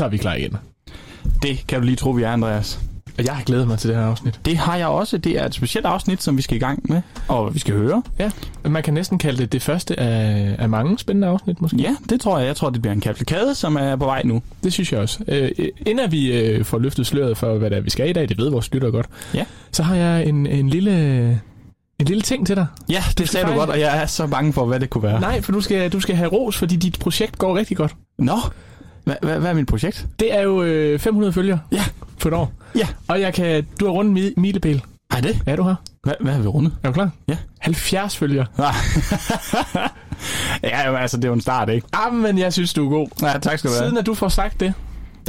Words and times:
så 0.00 0.04
er 0.04 0.08
vi 0.08 0.16
klar 0.16 0.34
igen. 0.34 0.56
Det 1.42 1.64
kan 1.68 1.80
du 1.80 1.84
lige 1.86 1.96
tro, 1.96 2.10
vi 2.10 2.22
er, 2.22 2.30
Andreas. 2.30 2.80
Og 3.18 3.24
jeg 3.24 3.34
har 3.34 3.42
glædet 3.42 3.68
mig 3.68 3.78
til 3.78 3.90
det 3.90 3.96
her 3.98 4.04
afsnit. 4.04 4.40
Det 4.44 4.56
har 4.56 4.76
jeg 4.76 4.86
også. 4.86 5.18
Det 5.18 5.32
er 5.40 5.46
et 5.46 5.54
specielt 5.54 5.86
afsnit, 5.86 6.22
som 6.22 6.36
vi 6.36 6.42
skal 6.42 6.56
i 6.56 6.60
gang 6.60 6.80
med, 6.88 7.02
og 7.28 7.54
vi 7.54 7.58
skal 7.58 7.74
høre. 7.74 8.02
Ja, 8.18 8.30
man 8.64 8.82
kan 8.82 8.94
næsten 8.94 9.18
kalde 9.18 9.38
det 9.38 9.52
det 9.52 9.62
første 9.62 10.00
af, 10.00 10.54
af 10.58 10.68
mange 10.68 10.98
spændende 10.98 11.28
afsnit, 11.28 11.60
måske. 11.60 11.76
Ja, 11.76 11.96
det 12.08 12.20
tror 12.20 12.38
jeg. 12.38 12.46
Jeg 12.46 12.56
tror, 12.56 12.70
det 12.70 12.82
bliver 12.82 12.94
en 12.94 13.00
kaplikade, 13.00 13.54
som 13.54 13.76
er 13.76 13.96
på 13.96 14.04
vej 14.04 14.22
nu. 14.24 14.42
Det 14.64 14.72
synes 14.72 14.92
jeg 14.92 15.00
også. 15.00 15.24
Øh, 15.28 15.50
inden 15.86 16.12
vi 16.12 16.40
øh, 16.40 16.64
får 16.64 16.78
løftet 16.78 17.06
sløret 17.06 17.36
for, 17.38 17.58
hvad 17.58 17.70
det 17.70 17.78
er, 17.78 17.82
vi 17.82 17.90
skal 17.90 18.10
i 18.10 18.12
dag, 18.12 18.28
det 18.28 18.38
ved 18.38 18.50
vores 18.50 18.72
lytter 18.72 18.90
godt, 18.90 19.06
Ja. 19.34 19.44
så 19.72 19.82
har 19.82 19.94
jeg 19.94 20.26
en, 20.26 20.46
en 20.46 20.68
lille... 20.68 21.40
En 21.98 22.06
lille 22.06 22.20
ting 22.22 22.46
til 22.46 22.56
dig. 22.56 22.66
Ja, 22.90 23.02
det 23.18 23.28
sagde 23.28 23.46
du 23.46 23.52
godt, 23.52 23.70
og 23.70 23.80
jeg 23.80 24.02
er 24.02 24.06
så 24.06 24.26
bange 24.26 24.52
for, 24.52 24.66
hvad 24.66 24.80
det 24.80 24.90
kunne 24.90 25.02
være. 25.02 25.20
Nej, 25.20 25.40
for 25.42 25.52
du 25.52 25.60
skal, 25.60 25.92
du 25.92 26.00
skal 26.00 26.16
have 26.16 26.28
ros, 26.30 26.56
fordi 26.56 26.76
dit 26.76 26.98
projekt 27.00 27.38
går 27.38 27.56
rigtig 27.56 27.76
godt. 27.76 27.94
Nå, 28.18 28.36
hvad, 29.04 29.16
hvad, 29.22 29.38
hvad 29.40 29.50
er 29.50 29.54
mit 29.54 29.66
projekt? 29.66 30.06
Det 30.20 30.34
er 30.34 30.42
jo 30.42 30.62
øh, 30.62 30.98
500 30.98 31.32
følgere 31.32 31.58
Ja. 31.72 31.84
på 32.20 32.28
et 32.28 32.34
år. 32.34 32.52
Ja. 32.76 32.86
Og 33.08 33.20
jeg 33.20 33.34
kan, 33.34 33.66
du 33.80 33.84
har 33.84 33.92
rundt 33.92 34.18
mi- 34.18 34.32
milepæl. 34.40 34.82
Er 35.16 35.20
det? 35.20 35.42
Er 35.46 35.56
du 35.56 35.62
her? 35.62 35.74
Hvad, 36.02 36.14
hvad 36.20 36.32
har 36.32 36.40
vi 36.40 36.46
rundet? 36.48 36.72
Er 36.82 36.88
du 36.88 36.92
klar? 36.92 37.10
Ja. 37.28 37.36
70 37.58 38.16
følgere. 38.16 38.46
ja, 40.62 40.88
jo, 40.88 40.96
altså, 40.96 41.16
det 41.16 41.24
er 41.24 41.28
jo 41.28 41.34
en 41.34 41.40
start, 41.40 41.68
ikke? 41.68 41.86
Ah, 41.92 42.12
men 42.14 42.38
jeg 42.38 42.52
synes, 42.52 42.74
du 42.74 42.86
er 42.86 42.90
god. 42.90 43.08
Ja, 43.22 43.38
tak 43.38 43.58
skal 43.58 43.70
du 43.70 43.74
have. 43.76 43.84
Siden 43.86 43.98
at 43.98 44.06
du 44.06 44.14
får 44.14 44.28
sagt 44.28 44.60
det, 44.60 44.74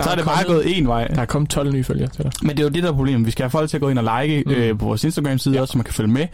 der 0.02 0.10
så 0.10 0.12
er 0.12 0.16
det 0.16 0.26
bare 0.26 0.44
kommet, 0.44 0.64
gået 0.64 0.78
en 0.78 0.88
vej. 0.88 1.08
Der 1.08 1.22
er 1.22 1.26
kommet 1.26 1.50
12 1.50 1.74
nye 1.74 1.84
følgere 1.84 2.10
til 2.10 2.24
dig. 2.24 2.32
Men 2.42 2.50
det 2.50 2.60
er 2.60 2.64
jo 2.64 2.70
det, 2.70 2.84
der 2.84 2.90
er 2.90 2.94
problemet. 2.94 3.26
Vi 3.26 3.32
skal 3.32 3.44
have 3.44 3.50
folk 3.50 3.70
til 3.70 3.78
at 3.78 3.82
gå 3.82 3.90
ind 3.90 4.00
og 4.00 4.24
like 4.24 4.44
mm. 4.46 4.52
øh, 4.52 4.78
på 4.78 4.86
vores 4.86 5.04
Instagram-side 5.04 5.56
ja. 5.56 5.62
også, 5.62 5.72
så 5.72 5.78
man 5.78 5.86
kan 5.86 5.94
følge 5.94 6.12
med, 6.12 6.28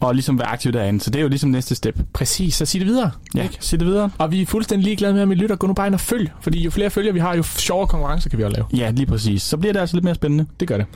og 0.00 0.14
ligesom 0.14 0.38
være 0.38 0.48
aktiv 0.48 0.72
derinde. 0.72 1.00
Så 1.00 1.10
det 1.10 1.18
er 1.18 1.22
jo 1.22 1.28
ligesom 1.28 1.50
næste 1.50 1.74
step. 1.74 2.00
Præcis, 2.12 2.54
så 2.54 2.66
sig 2.66 2.80
det 2.80 2.88
videre. 2.88 3.10
Ja, 3.34 3.48
sig 3.60 3.80
det 3.80 3.88
videre. 3.88 4.10
Og 4.18 4.32
vi 4.32 4.42
er 4.42 4.46
fuldstændig 4.46 4.84
ligeglade 4.84 5.14
med, 5.14 5.22
om 5.22 5.32
I 5.32 5.34
lytter. 5.34 5.56
Gå 5.56 5.66
nu 5.66 5.72
bare 5.72 5.86
ind 5.86 5.94
og 5.94 6.00
følg. 6.00 6.30
Fordi 6.40 6.62
jo 6.62 6.70
flere 6.70 6.90
følgere 6.90 7.14
vi 7.14 7.20
har, 7.20 7.36
jo 7.36 7.42
sjovere 7.42 7.86
konkurrencer 7.86 8.30
kan 8.30 8.38
vi 8.38 8.44
også 8.44 8.56
lave. 8.56 8.66
Ja, 8.84 8.90
lige 8.90 9.06
præcis. 9.06 9.42
Så 9.42 9.56
bliver 9.56 9.72
det 9.72 9.80
altså 9.80 9.96
lidt 9.96 10.04
mere 10.04 10.14
spændende. 10.14 10.46
Det 10.60 10.68
gør 10.68 10.76
det. 10.76 10.86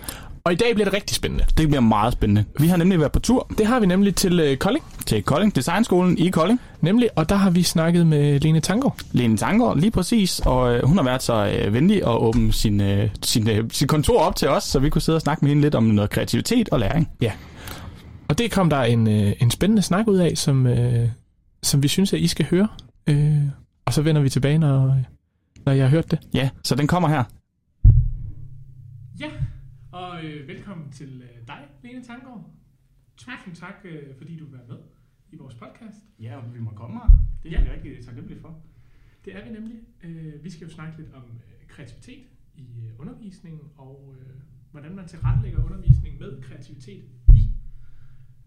Og 0.46 0.52
i 0.52 0.56
dag 0.56 0.74
bliver 0.74 0.84
det 0.84 0.94
rigtig 0.94 1.16
spændende. 1.16 1.44
Det 1.58 1.68
bliver 1.68 1.80
meget 1.80 2.12
spændende. 2.12 2.44
Vi 2.60 2.66
har 2.66 2.76
nemlig 2.76 2.98
været 3.00 3.12
på 3.12 3.20
tur 3.20 3.50
Det 3.58 3.66
har 3.66 3.80
vi 3.80 3.86
nemlig 3.86 4.14
til 4.14 4.40
øh, 4.40 4.56
Kolding. 4.56 4.84
til 5.06 5.22
Kolding, 5.22 5.56
Designskolen 5.56 6.18
i 6.18 6.30
Kolding. 6.30 6.60
Nemlig, 6.80 7.08
og 7.16 7.28
der 7.28 7.34
har 7.34 7.50
vi 7.50 7.62
snakket 7.62 8.06
med 8.06 8.40
Lene 8.40 8.60
Tango. 8.60 8.90
Lene 9.12 9.36
Tangård, 9.36 9.78
lige 9.78 9.90
præcis. 9.90 10.40
Og 10.40 10.74
øh, 10.74 10.84
hun 10.84 10.96
har 10.96 11.04
været 11.04 11.22
så 11.22 11.46
øh, 11.46 11.72
venlig 11.72 11.96
at 11.96 12.08
åbne 12.16 12.52
sin, 12.52 12.80
øh, 12.80 13.08
sin, 13.22 13.50
øh, 13.50 13.64
sin 13.70 13.88
kontor 13.88 14.20
op 14.20 14.36
til 14.36 14.48
os, 14.48 14.64
så 14.64 14.78
vi 14.78 14.90
kunne 14.90 15.02
sidde 15.02 15.16
og 15.16 15.20
snakke 15.22 15.44
med 15.44 15.48
hende 15.50 15.62
lidt 15.62 15.74
om 15.74 15.84
noget 15.84 16.10
kreativitet 16.10 16.68
og 16.68 16.78
læring. 16.80 17.08
Ja. 17.20 17.32
Og 18.28 18.38
det 18.38 18.50
kom 18.50 18.70
der 18.70 18.82
en, 18.82 19.08
øh, 19.08 19.32
en 19.40 19.50
spændende 19.50 19.82
snak 19.82 20.08
ud 20.08 20.16
af, 20.18 20.32
som, 20.38 20.66
øh, 20.66 21.08
som 21.62 21.82
vi 21.82 21.88
synes, 21.88 22.12
at 22.12 22.20
I 22.20 22.26
skal 22.26 22.46
høre. 22.50 22.68
Øh, 23.06 23.36
og 23.86 23.92
så 23.92 24.02
vender 24.02 24.22
vi 24.22 24.28
tilbage, 24.28 24.58
når, 24.58 24.96
når 25.66 25.72
jeg 25.72 25.84
har 25.84 25.90
hørt 25.90 26.10
det. 26.10 26.18
Ja, 26.34 26.48
så 26.64 26.74
den 26.74 26.86
kommer 26.86 27.08
her. 27.08 27.24
Ja, 29.94 29.98
og 29.98 30.24
øh, 30.24 30.48
velkommen 30.48 30.92
til 30.92 31.22
øh, 31.22 31.46
dig, 31.46 31.68
Lene 31.82 32.02
Tangård. 32.02 32.50
Tusind 33.16 33.54
tak, 33.54 33.74
øh, 33.84 34.16
fordi 34.16 34.36
du 34.36 34.44
vil 34.44 34.58
være 34.58 34.66
med 34.68 34.78
i 35.32 35.36
vores 35.36 35.54
podcast. 35.54 35.96
Ja, 36.20 36.36
og 36.36 36.54
vi 36.54 36.60
må 36.60 36.70
komme 36.70 36.96
her. 36.96 37.10
Det 37.42 37.52
er 37.52 37.64
vi 37.64 37.70
rigtig 37.70 38.04
taknemmelige 38.04 38.40
for. 38.40 38.62
Det 39.24 39.36
er 39.36 39.44
vi 39.44 39.50
nemlig. 39.50 39.78
Øh, 40.04 40.44
vi 40.44 40.50
skal 40.50 40.66
jo 40.66 40.74
snakke 40.74 40.98
lidt 40.98 41.14
om 41.14 41.22
øh, 41.22 41.66
kreativitet 41.68 42.26
i 42.56 42.66
øh, 42.86 43.00
undervisningen, 43.00 43.60
og 43.76 44.16
øh, 44.20 44.36
hvordan 44.70 44.94
man 44.94 45.08
tilrettelægger 45.08 45.64
undervisning 45.64 46.18
med 46.18 46.42
kreativitet 46.42 47.04
i. 47.34 47.50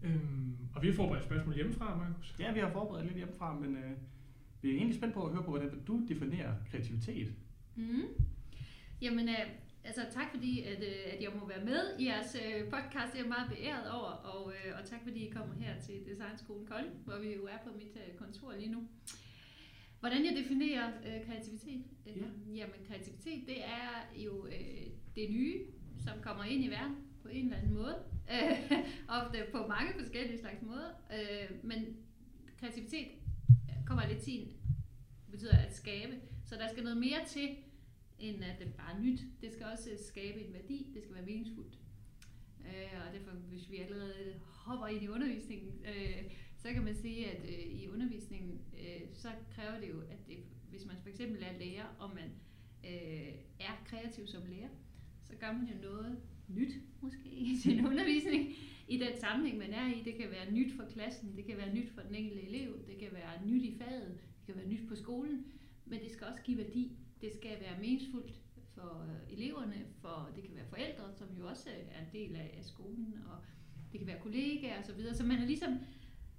Øhm, 0.02 0.56
og 0.74 0.82
vi 0.82 0.88
har 0.88 0.94
forberedt 0.94 1.24
spørgsmål 1.24 1.54
hjemmefra, 1.54 1.96
Markus. 1.96 2.36
Ja, 2.40 2.52
vi 2.52 2.60
har 2.60 2.70
forberedt 2.72 3.06
lidt 3.06 3.16
hjemmefra, 3.16 3.58
men 3.58 3.76
øh, 3.76 3.92
vi 4.62 4.70
er 4.70 4.74
egentlig 4.74 4.96
spændt 4.96 5.14
på 5.14 5.26
at 5.26 5.32
høre 5.32 5.44
på, 5.44 5.50
hvordan 5.50 5.84
du 5.86 6.06
definerer 6.08 6.54
kreativitet. 6.70 7.34
Mm. 7.76 8.02
Jamen, 9.02 9.28
øh, 9.28 9.34
altså 9.88 10.02
tak 10.10 10.30
fordi, 10.34 10.62
at, 10.62 10.82
øh, 10.82 11.14
at 11.14 11.22
jeg 11.22 11.30
må 11.40 11.48
være 11.48 11.64
med 11.64 11.98
i 11.98 12.06
jeres 12.06 12.36
øh, 12.44 12.64
podcast. 12.64 13.12
Det 13.12 13.18
er 13.18 13.22
jeg 13.24 13.28
meget 13.28 13.50
beæret 13.50 13.90
over, 13.90 14.10
og, 14.32 14.52
øh, 14.52 14.78
og 14.78 14.88
tak 14.88 15.00
fordi 15.02 15.26
I 15.26 15.30
kommer 15.30 15.54
her 15.54 15.80
til 15.80 16.06
Designskolen 16.06 16.66
Kolding, 16.66 16.94
hvor 17.04 17.18
vi 17.18 17.34
jo 17.34 17.44
er 17.44 17.58
på 17.64 17.70
mit 17.78 18.18
kontor 18.18 18.52
lige 18.52 18.72
nu. 18.72 18.88
Hvordan 20.00 20.24
jeg 20.24 20.36
definerer 20.36 20.88
øh, 21.06 21.26
kreativitet? 21.26 21.84
Ja. 22.06 22.12
Jamen, 22.54 22.74
kreativitet, 22.88 23.46
det 23.46 23.64
er 23.64 24.22
jo 24.24 24.46
øh, 24.46 24.86
det 25.16 25.30
nye, 25.30 25.64
som 26.04 26.22
kommer 26.22 26.44
ind 26.44 26.64
i 26.64 26.68
verden 26.68 26.96
på 27.22 27.28
en 27.28 27.44
eller 27.44 27.56
anden 27.56 27.74
måde. 27.74 27.96
Øh, 28.32 28.72
ofte 29.18 29.38
på 29.52 29.66
mange 29.66 29.92
forskellige 29.98 30.38
slags 30.38 30.62
måder. 30.62 30.90
Øh, 31.12 31.64
men 31.64 31.96
kreativitet 32.60 33.08
kommer 33.86 34.02
af 34.02 34.08
latin, 34.14 34.48
betyder 35.30 35.58
at 35.58 35.76
skabe. 35.76 36.14
Så 36.44 36.54
der 36.54 36.68
skal 36.68 36.82
noget 36.82 36.98
mere 36.98 37.24
til, 37.26 37.48
end 38.18 38.44
at 38.44 38.58
det 38.58 38.74
bare 38.74 38.94
er 38.94 39.00
nyt. 39.00 39.20
Det 39.40 39.52
skal 39.52 39.66
også 39.66 39.90
skabe 40.08 40.40
en 40.40 40.52
værdi, 40.52 40.90
det 40.94 41.02
skal 41.02 41.14
være 41.14 41.26
meningsfuldt. 41.26 41.78
Øh, 42.60 43.00
og 43.06 43.14
derfor, 43.14 43.30
hvis 43.30 43.70
vi 43.70 43.76
allerede 43.76 44.40
hopper 44.44 44.86
ind 44.86 45.02
i 45.02 45.08
undervisningen, 45.08 45.72
øh, 45.84 46.32
så 46.56 46.72
kan 46.72 46.84
man 46.84 46.94
sige, 46.94 47.30
at 47.30 47.44
øh, 47.44 47.80
i 47.82 47.88
undervisningen, 47.88 48.60
øh, 48.74 49.00
så 49.14 49.28
kræver 49.54 49.80
det 49.80 49.88
jo, 49.88 50.00
at 50.00 50.26
det, 50.28 50.36
hvis 50.70 50.86
man 50.86 50.96
for 51.02 51.08
eksempel 51.08 51.42
er 51.42 51.58
lærer, 51.58 51.86
og 51.98 52.10
man 52.14 52.30
øh, 52.84 53.34
er 53.60 53.82
kreativ 53.84 54.26
som 54.26 54.42
lærer, 54.50 54.68
så 55.24 55.36
gør 55.36 55.52
man 55.52 55.66
jo 55.66 55.90
noget 55.90 56.18
nyt, 56.48 56.72
måske, 57.00 57.28
i 57.28 57.56
sin 57.56 57.86
undervisning, 57.90 58.48
i 58.88 58.98
den 58.98 59.20
sammenhæng, 59.20 59.58
man 59.58 59.72
er 59.72 59.94
i. 59.94 60.02
Det 60.02 60.14
kan 60.14 60.30
være 60.30 60.52
nyt 60.52 60.72
for 60.72 60.84
klassen, 60.92 61.36
det 61.36 61.44
kan 61.44 61.56
være 61.56 61.74
nyt 61.74 61.90
for 61.90 62.00
den 62.00 62.14
enkelte 62.14 62.42
elev, 62.42 62.86
det 62.86 62.98
kan 62.98 63.08
være 63.12 63.46
nyt 63.46 63.62
i 63.62 63.78
faget, 63.78 64.18
det 64.46 64.46
kan 64.46 64.56
være 64.56 64.68
nyt 64.68 64.88
på 64.88 64.94
skolen, 64.94 65.44
men 65.86 66.00
det 66.00 66.10
skal 66.10 66.26
også 66.26 66.42
give 66.42 66.58
værdi. 66.58 66.92
Det 67.20 67.32
skal 67.34 67.60
være 67.60 67.78
meningsfuldt 67.80 68.32
for 68.74 69.06
øh, 69.08 69.32
eleverne, 69.32 69.84
for 70.00 70.30
det 70.36 70.44
kan 70.44 70.54
være 70.56 70.66
forældre, 70.66 71.12
som 71.12 71.26
jo 71.38 71.48
også 71.48 71.68
er 71.90 72.00
en 72.00 72.08
del 72.12 72.36
af, 72.36 72.54
af 72.58 72.64
skolen, 72.64 73.14
og 73.30 73.38
det 73.92 74.00
kan 74.00 74.06
være 74.06 74.20
kollegaer 74.20 74.78
osv. 74.82 74.86
Så, 74.86 74.94
videre. 74.94 75.14
så 75.14 75.24
man 75.24 75.38
er 75.38 75.46
ligesom, 75.46 75.72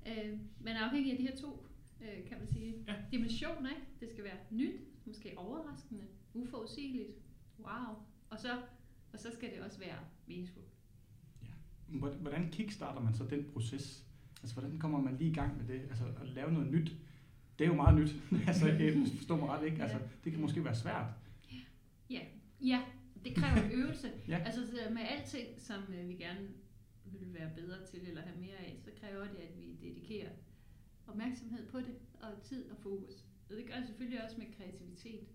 øh, 0.07 0.39
man 0.61 0.75
er 0.75 0.79
afhængig 0.79 1.11
af 1.11 1.17
de 1.17 1.23
her 1.27 1.35
to, 1.35 1.65
øh, 2.01 2.27
kan 2.27 2.37
man 2.39 2.47
sige, 2.47 2.75
Ja. 2.87 2.95
dimensioner. 3.11 3.69
Ikke? 3.69 3.81
Det 3.99 4.09
skal 4.09 4.23
være 4.23 4.37
nyt, 4.51 4.81
måske 5.05 5.37
overraskende, 5.37 6.03
uforudsigeligt, 6.33 7.09
wow, 7.59 7.95
og 8.29 8.39
så, 8.39 8.61
og 9.13 9.19
så 9.19 9.31
skal 9.33 9.49
det 9.55 9.59
også 9.61 9.79
være 9.79 9.97
meningsfuldt. 10.27 10.67
Hvordan 12.21 12.51
kickstarter 12.51 13.01
man 13.01 13.13
så 13.13 13.23
den 13.25 13.45
proces? 13.53 14.05
Altså, 14.41 14.55
hvordan 14.59 14.79
kommer 14.79 15.01
man 15.01 15.17
lige 15.17 15.31
i 15.31 15.33
gang 15.33 15.57
med 15.57 15.67
det? 15.67 15.81
Altså, 15.81 16.03
at 16.21 16.29
lave 16.29 16.51
noget 16.51 16.71
nyt. 16.71 16.91
Det 17.59 17.65
er 17.65 17.69
jo 17.69 17.75
meget 17.75 17.95
nyt. 17.99 18.15
altså, 18.49 18.67
jeg 18.67 19.07
forstår 19.17 19.37
mig 19.37 19.49
ret, 19.49 19.65
ikke? 19.65 19.83
Altså, 19.83 19.97
det 20.23 20.31
kan 20.31 20.41
måske 20.41 20.65
være 20.65 20.75
svært. 20.75 21.05
Ja, 22.61 22.81
det 23.23 23.35
kræver 23.35 23.69
øvelse. 23.73 24.11
Ja. 24.27 24.37
Altså 24.45 24.67
så 24.67 24.93
med 24.93 25.01
alting, 25.01 25.47
som 25.57 25.83
øh, 25.93 26.09
vi 26.09 26.13
gerne 26.13 26.47
vil 27.05 27.33
være 27.33 27.51
bedre 27.55 27.85
til 27.91 28.07
eller 28.07 28.21
have 28.21 28.39
mere 28.39 28.57
af, 28.57 28.79
så 28.85 28.91
kræver 29.01 29.23
det, 29.23 29.37
at 29.37 29.57
vi 29.57 29.77
dedikerer 29.81 30.29
opmærksomhed 31.07 31.67
på 31.67 31.77
det, 31.79 31.95
og 32.21 32.41
tid 32.43 32.69
og 32.71 32.77
fokus. 32.77 33.25
Og 33.49 33.55
det 33.55 33.65
gør 33.67 33.75
det 33.75 33.87
selvfølgelig 33.87 34.23
også 34.23 34.37
med 34.37 34.45
kreativitet. 34.57 35.27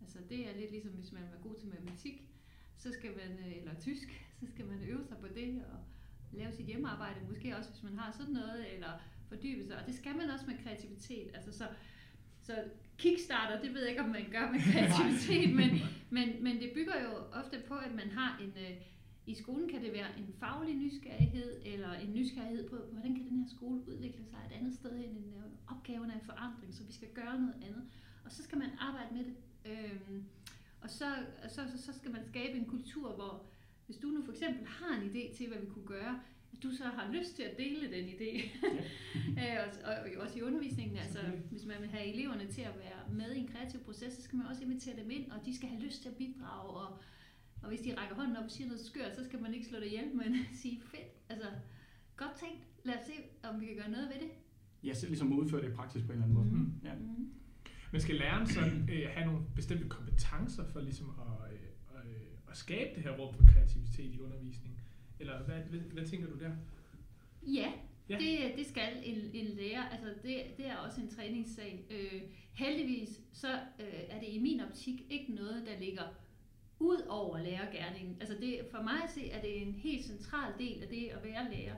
Altså 0.00 0.18
det 0.28 0.48
er 0.48 0.56
lidt 0.56 0.70
ligesom, 0.70 0.90
hvis 0.90 1.12
man 1.12 1.22
er 1.22 1.42
god 1.42 1.54
til 1.54 1.68
matematik, 1.68 2.28
så 2.76 2.92
skal 2.92 3.10
man, 3.10 3.38
øh, 3.38 3.56
eller 3.56 3.80
tysk, 3.80 4.08
så 4.40 4.46
skal 4.46 4.66
man 4.66 4.82
øve 4.82 5.04
sig 5.04 5.16
på 5.18 5.28
det 5.28 5.64
og 5.72 5.78
lave 6.32 6.52
sit 6.52 6.66
hjemmearbejde, 6.66 7.20
måske 7.28 7.56
også 7.56 7.70
hvis 7.70 7.82
man 7.82 7.98
har 7.98 8.12
sådan 8.12 8.34
noget, 8.34 8.74
eller 8.74 9.00
fordybe 9.28 9.66
sig. 9.66 9.76
Og 9.76 9.86
det 9.86 9.94
skal 9.94 10.16
man 10.16 10.30
også 10.30 10.46
med 10.46 10.56
kreativitet. 10.64 11.30
Altså 11.34 11.52
så, 11.52 11.66
så 12.42 12.54
kickstarter, 12.98 13.60
det 13.62 13.74
ved 13.74 13.80
jeg 13.80 13.90
ikke, 13.90 14.02
om 14.02 14.08
man 14.08 14.26
gør 14.30 14.50
med 14.50 14.60
kreativitet, 14.72 15.56
men, 15.56 15.70
men, 16.10 16.42
men 16.42 16.60
det 16.60 16.70
bygger 16.74 17.02
jo 17.02 17.10
ofte 17.32 17.62
på, 17.68 17.74
at 17.74 17.94
man 17.94 18.10
har 18.10 18.38
en... 18.42 18.52
Øh, 18.64 18.76
I 19.26 19.34
skolen 19.34 19.68
kan 19.68 19.82
det 19.82 19.92
være 19.92 20.18
en 20.18 20.34
faglig 20.40 20.76
nysgerrighed, 20.76 21.62
eller 21.64 21.92
en 21.92 22.14
nysgerrighed 22.14 22.68
på, 22.68 22.76
hvordan 22.92 23.14
kan 23.14 23.28
den 23.28 23.38
her 23.38 23.48
skole 23.56 23.88
udvikle 23.88 24.24
sig 24.24 24.38
et 24.50 24.56
andet 24.58 24.74
sted 24.74 24.98
hen, 24.98 25.10
en 25.10 25.34
øh, 25.36 25.76
opgaven 25.76 26.10
er 26.10 26.14
en 26.14 26.26
forandring, 26.26 26.74
så 26.74 26.84
vi 26.84 26.92
skal 26.92 27.08
gøre 27.14 27.40
noget 27.40 27.54
andet. 27.62 27.84
Og 28.24 28.32
så 28.32 28.42
skal 28.42 28.58
man 28.58 28.70
arbejde 28.78 29.14
med 29.14 29.24
det. 29.24 29.34
Øhm, 29.64 30.24
og 30.80 30.90
så, 30.90 31.06
så, 31.48 31.60
så, 31.70 31.82
så 31.82 31.92
skal 31.98 32.10
man 32.10 32.24
skabe 32.24 32.58
en 32.58 32.64
kultur, 32.64 33.14
hvor 33.14 33.46
hvis 33.86 33.96
du 33.96 34.08
nu 34.08 34.24
for 34.24 34.32
eksempel 34.32 34.66
har 34.66 35.00
en 35.00 35.10
idé 35.10 35.36
til, 35.36 35.48
hvad 35.48 35.58
vi 35.58 35.66
kunne 35.66 35.86
gøre, 35.86 36.20
du 36.62 36.70
så 36.70 36.84
har 36.84 37.12
lyst 37.12 37.36
til 37.36 37.42
at 37.42 37.58
dele 37.58 37.96
den 37.96 38.08
idé. 38.08 38.32
Øh, 39.42 39.56
og, 39.64 39.90
og, 39.90 39.94
og 40.16 40.22
også 40.24 40.38
i 40.38 40.42
undervisningen, 40.42 40.96
altså 40.96 41.18
hvis 41.50 41.64
man 41.64 41.76
vil 41.80 41.88
have 41.88 42.06
eleverne 42.14 42.46
til 42.46 42.62
at 42.62 42.74
være 42.78 43.14
med 43.14 43.34
i 43.34 43.38
en 43.38 43.48
kreativ 43.48 43.80
proces, 43.80 44.12
så 44.12 44.22
skal 44.22 44.36
man 44.36 44.46
også 44.46 44.62
invitere 44.64 44.96
dem 44.96 45.10
ind, 45.10 45.30
og 45.30 45.46
de 45.46 45.56
skal 45.56 45.68
have 45.68 45.82
lyst 45.82 46.02
til 46.02 46.08
at 46.08 46.16
bidrage, 46.16 46.70
og, 46.70 46.98
og 47.62 47.68
hvis 47.68 47.80
de 47.80 47.94
rækker 47.94 48.16
hånden 48.16 48.36
op 48.36 48.44
og 48.44 48.50
siger 48.50 48.66
noget 48.66 48.80
skørt, 48.80 49.16
så 49.16 49.24
skal 49.24 49.42
man 49.42 49.54
ikke 49.54 49.66
slå 49.66 49.78
det 49.78 49.86
ihjel, 49.86 50.16
men 50.16 50.36
sige 50.62 50.80
fedt, 50.80 51.10
altså 51.28 51.48
godt 52.16 52.32
tænkt, 52.40 52.60
lad 52.84 52.94
os 52.94 53.06
se, 53.06 53.12
om 53.48 53.60
vi 53.60 53.66
kan 53.66 53.76
gøre 53.76 53.90
noget 53.90 54.08
ved 54.08 54.20
det. 54.20 54.30
Ja, 54.84 54.94
så 54.94 55.06
ligesom 55.06 55.32
udføre 55.32 55.62
det 55.62 55.68
i 55.68 55.74
praksis 55.74 56.02
på 56.02 56.12
en 56.12 56.12
eller 56.12 56.24
anden 56.24 56.34
måde. 56.34 56.50
Mhm. 56.50 56.72
Ja. 56.84 56.94
Mm. 56.94 57.32
Men 57.92 58.00
skal 58.00 58.14
læreren 58.14 58.46
så 58.46 58.60
øh, 58.92 59.08
have 59.14 59.26
nogle 59.26 59.40
bestemte 59.54 59.88
kompetencer 59.88 60.64
for 60.72 60.80
ligesom 60.80 61.06
at, 61.20 61.52
øh, 61.52 61.60
øh, 62.04 62.50
at 62.50 62.56
skabe 62.56 62.90
det 62.94 63.02
her 63.02 63.10
rum 63.10 63.34
for 63.34 63.42
kreativitet 63.52 64.14
i 64.14 64.20
undervisningen? 64.20 64.80
Eller 65.20 65.42
hvad, 65.42 65.56
hvad, 65.56 65.80
hvad 65.80 66.06
tænker 66.06 66.28
du 66.28 66.38
der? 66.38 66.50
Ja, 67.46 67.72
Ja. 68.08 68.18
Det, 68.18 68.56
det 68.56 68.66
skal 68.66 68.88
en, 69.04 69.30
en 69.32 69.46
lærer, 69.46 69.88
altså 69.88 70.08
det, 70.22 70.42
det 70.56 70.66
er 70.66 70.76
også 70.76 71.00
en 71.00 71.08
træningssag. 71.08 71.84
Øh, 71.90 72.22
heldigvis 72.52 73.20
så 73.32 73.52
øh, 73.80 74.00
er 74.08 74.20
det 74.20 74.28
i 74.28 74.38
min 74.38 74.60
optik 74.60 75.02
ikke 75.10 75.32
noget, 75.32 75.66
der 75.66 75.80
ligger 75.80 76.02
ud 76.78 77.02
over 77.08 77.38
lærergærningen. 77.38 78.16
Altså 78.20 78.36
det, 78.40 78.60
for 78.70 78.82
mig 78.82 79.02
at 79.04 79.10
se, 79.10 79.30
er 79.30 79.40
det 79.40 79.62
en 79.62 79.72
helt 79.72 80.04
central 80.04 80.52
del 80.58 80.82
af 80.82 80.88
det 80.88 81.08
at 81.08 81.24
være 81.24 81.50
lærer, 81.50 81.74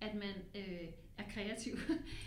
at 0.00 0.14
man 0.14 0.34
øh, 0.54 0.88
er 1.18 1.24
kreativ. 1.30 1.74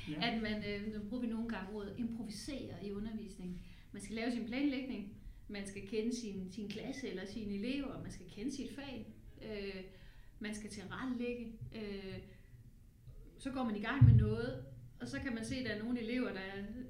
Ja. 0.10 0.14
at 0.28 0.42
man, 0.42 0.64
øh, 0.66 0.94
nu 0.94 1.10
bruger 1.10 1.22
vi 1.22 1.30
nogle 1.30 1.50
gange 1.50 1.76
ordet, 1.76 1.96
improviserer 1.98 2.82
i 2.84 2.92
undervisningen. 2.92 3.62
Man 3.92 4.02
skal 4.02 4.16
lave 4.16 4.32
sin 4.32 4.46
planlægning, 4.46 5.14
man 5.48 5.68
skal 5.68 5.88
kende 5.88 6.16
sin, 6.16 6.52
sin 6.52 6.70
klasse 6.70 7.10
eller 7.10 7.26
sine 7.26 7.54
elever, 7.54 8.02
man 8.02 8.12
skal 8.12 8.26
kende 8.30 8.52
sit 8.52 8.76
fag, 8.76 9.06
øh, 9.42 9.84
man 10.42 10.56
skal 10.56 10.70
tilrettelægge. 10.70 11.54
Øh, 11.76 12.18
så 13.40 13.52
går 13.52 13.64
man 13.64 13.76
i 13.76 13.82
gang 13.82 14.06
med 14.06 14.14
noget, 14.14 14.66
og 15.02 15.08
så 15.08 15.20
kan 15.20 15.34
man 15.34 15.46
se, 15.46 15.56
at 15.56 15.66
der 15.66 15.72
er 15.72 15.84
nogle 15.84 16.00
elever, 16.00 16.34
der 16.34 16.42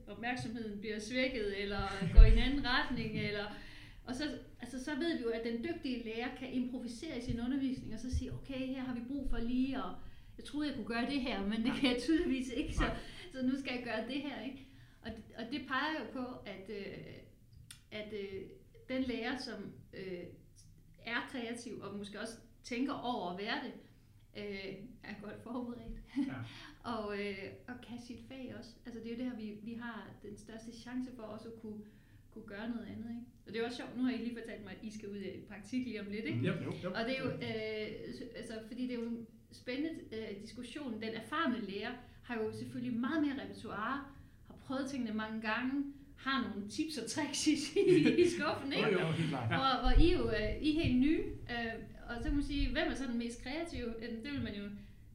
opmærksomheden 0.07 0.79
bliver 0.79 0.99
svækket, 0.99 1.61
eller 1.61 1.81
går 2.13 2.21
i 2.21 2.31
en 2.31 2.37
anden 2.37 2.65
retning, 2.65 3.19
eller 3.19 3.45
og 4.03 4.15
så, 4.15 4.23
altså, 4.61 4.83
så 4.83 4.95
ved 4.95 5.17
vi 5.17 5.23
jo, 5.23 5.29
at 5.29 5.45
den 5.45 5.63
dygtige 5.63 6.03
lærer 6.03 6.35
kan 6.35 6.53
improvisere 6.53 7.17
i 7.17 7.21
sin 7.21 7.39
undervisning, 7.39 7.93
og 7.93 7.99
så 7.99 8.17
sige, 8.17 8.33
okay, 8.33 8.67
her 8.67 8.81
har 8.81 8.93
vi 8.93 9.01
brug 9.07 9.29
for 9.29 9.37
lige 9.37 9.77
at, 9.77 9.83
jeg 10.37 10.45
troede, 10.45 10.67
jeg 10.67 10.75
kunne 10.75 10.87
gøre 10.87 11.05
det 11.09 11.21
her, 11.21 11.47
men 11.47 11.63
det 11.63 11.73
kan 11.79 11.93
jeg 11.93 12.01
tydeligvis 12.01 12.49
ikke, 12.49 12.73
så, 12.75 12.85
så 13.31 13.41
nu 13.45 13.59
skal 13.59 13.73
jeg 13.75 13.83
gøre 13.83 14.07
det 14.07 14.21
her, 14.21 14.41
ikke? 14.41 14.67
Og, 15.01 15.11
og 15.37 15.43
det 15.51 15.61
peger 15.67 15.99
jo 15.99 16.05
på, 16.13 16.25
at, 16.45 16.69
øh, 16.69 16.97
at 17.91 18.13
øh, 18.13 18.41
den 18.89 19.03
lærer, 19.03 19.37
som 19.37 19.73
øh, 19.93 20.23
er 21.05 21.27
kreativ, 21.31 21.79
og 21.79 21.97
måske 21.97 22.19
også 22.19 22.37
tænker 22.63 22.93
over 22.93 23.31
at 23.31 23.37
være 23.37 23.57
det, 23.65 23.73
øh, 24.37 24.73
er 25.03 25.13
godt 25.21 25.43
forberedt. 25.43 25.97
Ja. 26.17 26.33
og, 26.93 27.19
øh, 27.19 27.47
og 27.67 27.73
kan 27.87 27.99
sit 28.07 28.19
fag 28.27 28.55
også. 28.59 28.69
Altså 28.85 28.99
det 28.99 29.07
er 29.07 29.11
jo 29.11 29.17
det 29.17 29.25
her, 29.25 29.37
vi, 29.37 29.57
vi 29.63 29.73
har 29.73 30.09
den 30.23 30.37
største 30.37 30.71
chance 30.79 31.11
for 31.15 31.23
også 31.23 31.47
at 31.47 31.61
kunne, 31.61 31.81
kunne 32.31 32.47
gøre 32.47 32.69
noget 32.69 32.85
andet. 32.85 33.09
Ikke? 33.09 33.21
Og 33.45 33.53
det 33.53 33.61
er 33.61 33.65
også 33.65 33.77
sjovt, 33.77 33.97
nu 33.97 34.03
har 34.03 34.11
I 34.11 34.17
lige 34.17 34.37
fortalt 34.41 34.63
mig, 34.63 34.71
at 34.71 34.83
I 34.83 34.97
skal 34.97 35.09
ud 35.09 35.17
i 35.17 35.41
praktik 35.49 35.85
lige 35.85 36.01
om 36.01 36.07
lidt. 36.09 36.25
Ikke? 36.25 36.39
Jo, 36.39 36.53
jo. 36.53 36.73
jo. 36.83 36.89
Og 36.89 37.05
det 37.05 37.17
er 37.17 37.23
jo, 37.23 37.29
øh, 37.29 38.35
altså, 38.35 38.53
fordi 38.67 38.87
det 38.87 38.91
er 38.91 38.99
jo 38.99 39.05
en 39.05 39.27
spændende 39.51 39.99
øh, 40.11 40.41
diskussion. 40.41 40.93
Den 40.93 41.13
erfarne 41.13 41.61
lærer 41.69 41.91
har 42.23 42.35
jo 42.35 42.53
selvfølgelig 42.53 42.99
meget 42.99 43.21
mere 43.23 43.43
repertoire, 43.43 44.05
har 44.47 44.55
prøvet 44.65 44.89
tingene 44.89 45.13
mange 45.13 45.41
gange, 45.41 45.83
har 46.17 46.49
nogle 46.49 46.69
tips 46.69 46.97
og 46.97 47.09
tricks 47.09 47.47
i, 47.47 47.51
i, 48.21 48.29
skuffen, 48.29 48.73
ikke? 48.73 48.91
Jo, 48.93 48.99
jo, 48.99 49.11
helt 49.11 49.29
klart. 49.29 49.47
Hvor, 49.47 49.81
hvor 49.81 50.05
I 50.05 50.13
jo 50.13 50.29
øh, 50.29 50.61
I 50.61 50.77
er 50.77 50.83
helt 50.83 50.99
nye, 50.99 51.23
øh, 51.49 51.73
og 52.11 52.17
så 52.21 52.27
kan 52.29 52.33
man 52.39 52.43
sige, 52.43 52.71
hvem 52.71 52.87
er 52.91 52.95
så 52.95 53.05
den 53.11 53.17
mest 53.17 53.43
kreative? 53.43 53.85
Det 54.23 54.31
vil 54.33 54.43
man 54.43 54.55
jo 54.61 54.63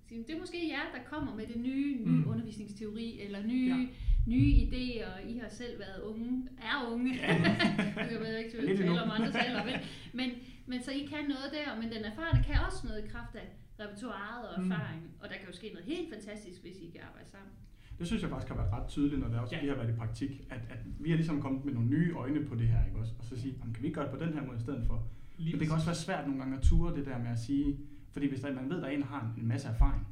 sige, 0.08 0.24
det 0.26 0.34
er 0.36 0.40
måske 0.40 0.58
jer, 0.74 0.84
der 0.98 1.02
kommer 1.12 1.34
med 1.38 1.46
det 1.46 1.56
nye, 1.56 1.96
nye 1.96 2.04
Mm. 2.04 2.12
mm. 2.12 2.28
undervisningsteori, 2.32 3.20
eller 3.24 3.46
nye, 3.46 3.66
Ja. 3.68 3.86
nye 4.26 4.50
idéer. 4.64 5.28
I 5.32 5.38
har 5.38 5.48
selv 5.48 5.78
været 5.78 6.00
unge, 6.10 6.48
er 6.58 6.76
unge. 6.92 7.14
Ja. 7.14 7.34
jeg 8.12 8.20
ved 8.20 8.36
ikke, 8.38 8.50
Lidt 8.60 8.66
til 8.66 8.70
endnu. 8.70 8.86
tale 8.96 9.02
om 9.02 9.10
andre 9.20 9.32
taler, 9.32 9.64
men, 9.64 9.74
men, 10.18 10.28
men 10.66 10.82
så 10.82 10.90
I 10.90 11.02
kan 11.12 11.24
noget 11.34 11.48
der, 11.58 11.80
men 11.80 11.88
den 11.94 12.02
erfarne 12.10 12.44
kan 12.48 12.56
også 12.66 12.80
noget 12.86 13.04
i 13.04 13.08
kraft 13.08 13.34
af 13.42 13.46
repertoireet 13.80 14.48
og 14.48 14.62
Mm. 14.62 14.70
erfaring, 14.70 15.02
og 15.20 15.28
der 15.30 15.34
kan 15.40 15.46
jo 15.50 15.54
ske 15.60 15.68
noget 15.74 15.86
helt 15.86 16.08
fantastisk, 16.14 16.62
hvis 16.62 16.76
I 16.76 16.90
kan 16.94 17.00
arbejde 17.08 17.30
sammen. 17.30 17.50
Det 17.98 18.06
synes 18.06 18.22
jeg 18.22 18.30
faktisk 18.30 18.48
har 18.52 18.56
været 18.60 18.72
ret 18.72 18.88
tydeligt, 18.88 19.20
når 19.20 19.28
det 19.28 19.38
også 19.38 19.54
Ja. 19.56 19.60
vi 19.62 19.68
har 19.68 19.74
været 19.74 19.90
i 19.94 19.96
praktik, 20.02 20.30
at, 20.50 20.60
at 20.70 20.78
vi 21.00 21.08
har 21.10 21.16
ligesom 21.16 21.40
kommet 21.42 21.64
med 21.64 21.72
nogle 21.74 21.88
nye 21.88 22.12
øjne 22.14 22.44
på 22.44 22.54
det 22.54 22.68
her, 22.68 22.84
ikke 22.86 22.98
også? 22.98 23.12
Og 23.18 23.24
så 23.24 23.40
sige, 23.40 23.54
"Jamen, 23.60 23.74
kan 23.74 23.82
vi 23.82 23.86
ikke 23.88 23.94
gøre 24.00 24.08
det 24.10 24.18
på 24.18 24.24
den 24.24 24.34
her 24.34 24.42
måde 24.46 24.56
i 24.56 24.60
stedet 24.60 24.84
for? 24.86 25.08
Lige 25.38 25.52
Men 25.52 25.60
det 25.60 25.68
kan 25.68 25.74
også 25.74 25.86
være 25.86 25.94
svært 26.06 26.26
nogle 26.26 26.40
gange 26.42 26.56
at 26.56 26.62
ture 26.62 26.96
det 26.96 27.06
der 27.06 27.18
med 27.18 27.30
at 27.30 27.38
sige, 27.38 27.78
fordi 28.10 28.28
hvis 28.28 28.40
der, 28.40 28.52
man 28.54 28.68
ved, 28.70 28.76
at 28.76 28.82
der 28.82 28.88
er 28.88 28.92
en, 28.92 29.00
der 29.00 29.06
har 29.06 29.22
en, 29.26 29.42
en 29.42 29.48
masse 29.48 29.68
erfaring, 29.68 30.06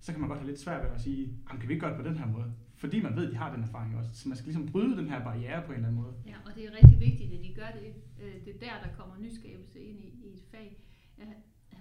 så 0.00 0.12
kan 0.12 0.20
man 0.20 0.28
godt 0.28 0.40
have 0.40 0.50
lidt 0.50 0.60
svært 0.60 0.82
ved 0.84 0.90
at 0.90 1.00
sige, 1.00 1.22
"Jamen, 1.48 1.60
kan 1.60 1.68
vi 1.68 1.74
ikke 1.74 1.84
gøre 1.86 1.94
det 1.96 2.02
på 2.04 2.08
den 2.08 2.18
her 2.18 2.26
måde? 2.26 2.52
Fordi 2.82 3.02
man 3.02 3.16
ved, 3.16 3.26
at 3.26 3.32
de 3.32 3.36
har 3.36 3.54
den 3.54 3.62
erfaring 3.62 3.96
også. 3.96 4.10
Så 4.14 4.28
man 4.28 4.36
skal 4.36 4.46
ligesom 4.48 4.66
bryde 4.72 4.96
den 4.96 5.08
her 5.08 5.24
barriere 5.24 5.62
på 5.66 5.72
en 5.72 5.76
eller 5.76 5.88
anden 5.88 6.02
måde. 6.02 6.14
Ja, 6.26 6.36
og 6.46 6.50
det 6.56 6.64
er 6.66 6.70
rigtig 6.80 7.00
vigtigt, 7.00 7.32
at 7.32 7.44
de 7.44 7.52
gør 7.60 7.70
det. 7.78 7.86
Øh, 8.22 8.34
Det 8.44 8.54
er 8.54 8.58
der, 8.66 8.74
der 8.88 8.90
kommer 8.98 9.14
nyskabelse 9.26 9.80
ind 9.80 9.98
i, 10.00 10.08
i 10.24 10.28
et 10.34 10.42
fag. 10.50 10.68
Jeg 11.18 11.26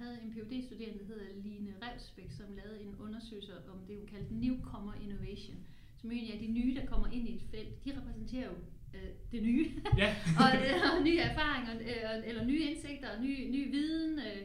havde 0.01 0.17
en 0.23 0.31
phd 0.33 0.51
studerende 0.67 0.99
der 0.99 1.05
hedder 1.05 1.27
Line 1.43 1.71
Revsbæk, 1.83 2.31
som 2.31 2.45
lavede 2.59 2.81
en 2.81 2.95
undersøgelse 3.05 3.51
om 3.73 3.79
det, 3.87 3.95
hun 3.97 4.07
kaldte 4.07 4.33
Newcomer 4.35 4.93
Innovation, 4.93 5.57
som 5.97 6.11
egentlig 6.11 6.33
er 6.35 6.39
de 6.45 6.51
nye, 6.59 6.75
der 6.75 6.85
kommer 6.85 7.07
ind 7.07 7.27
i 7.29 7.35
et 7.35 7.41
felt. 7.51 7.85
De 7.85 7.89
repræsenterer 7.99 8.47
jo 8.51 8.55
øh, 8.95 9.09
det 9.31 9.43
nye, 9.43 9.71
Ja. 9.97 10.15
og, 10.41 10.49
øh, 10.55 10.97
og 10.97 11.03
nye 11.03 11.17
erfaringer, 11.17 11.73
øh, 11.81 12.29
eller 12.29 12.45
nye 12.45 12.59
indsigter, 12.59 13.09
og 13.17 13.23
ny, 13.23 13.49
ny 13.49 13.71
viden. 13.71 14.19
Øh, 14.19 14.41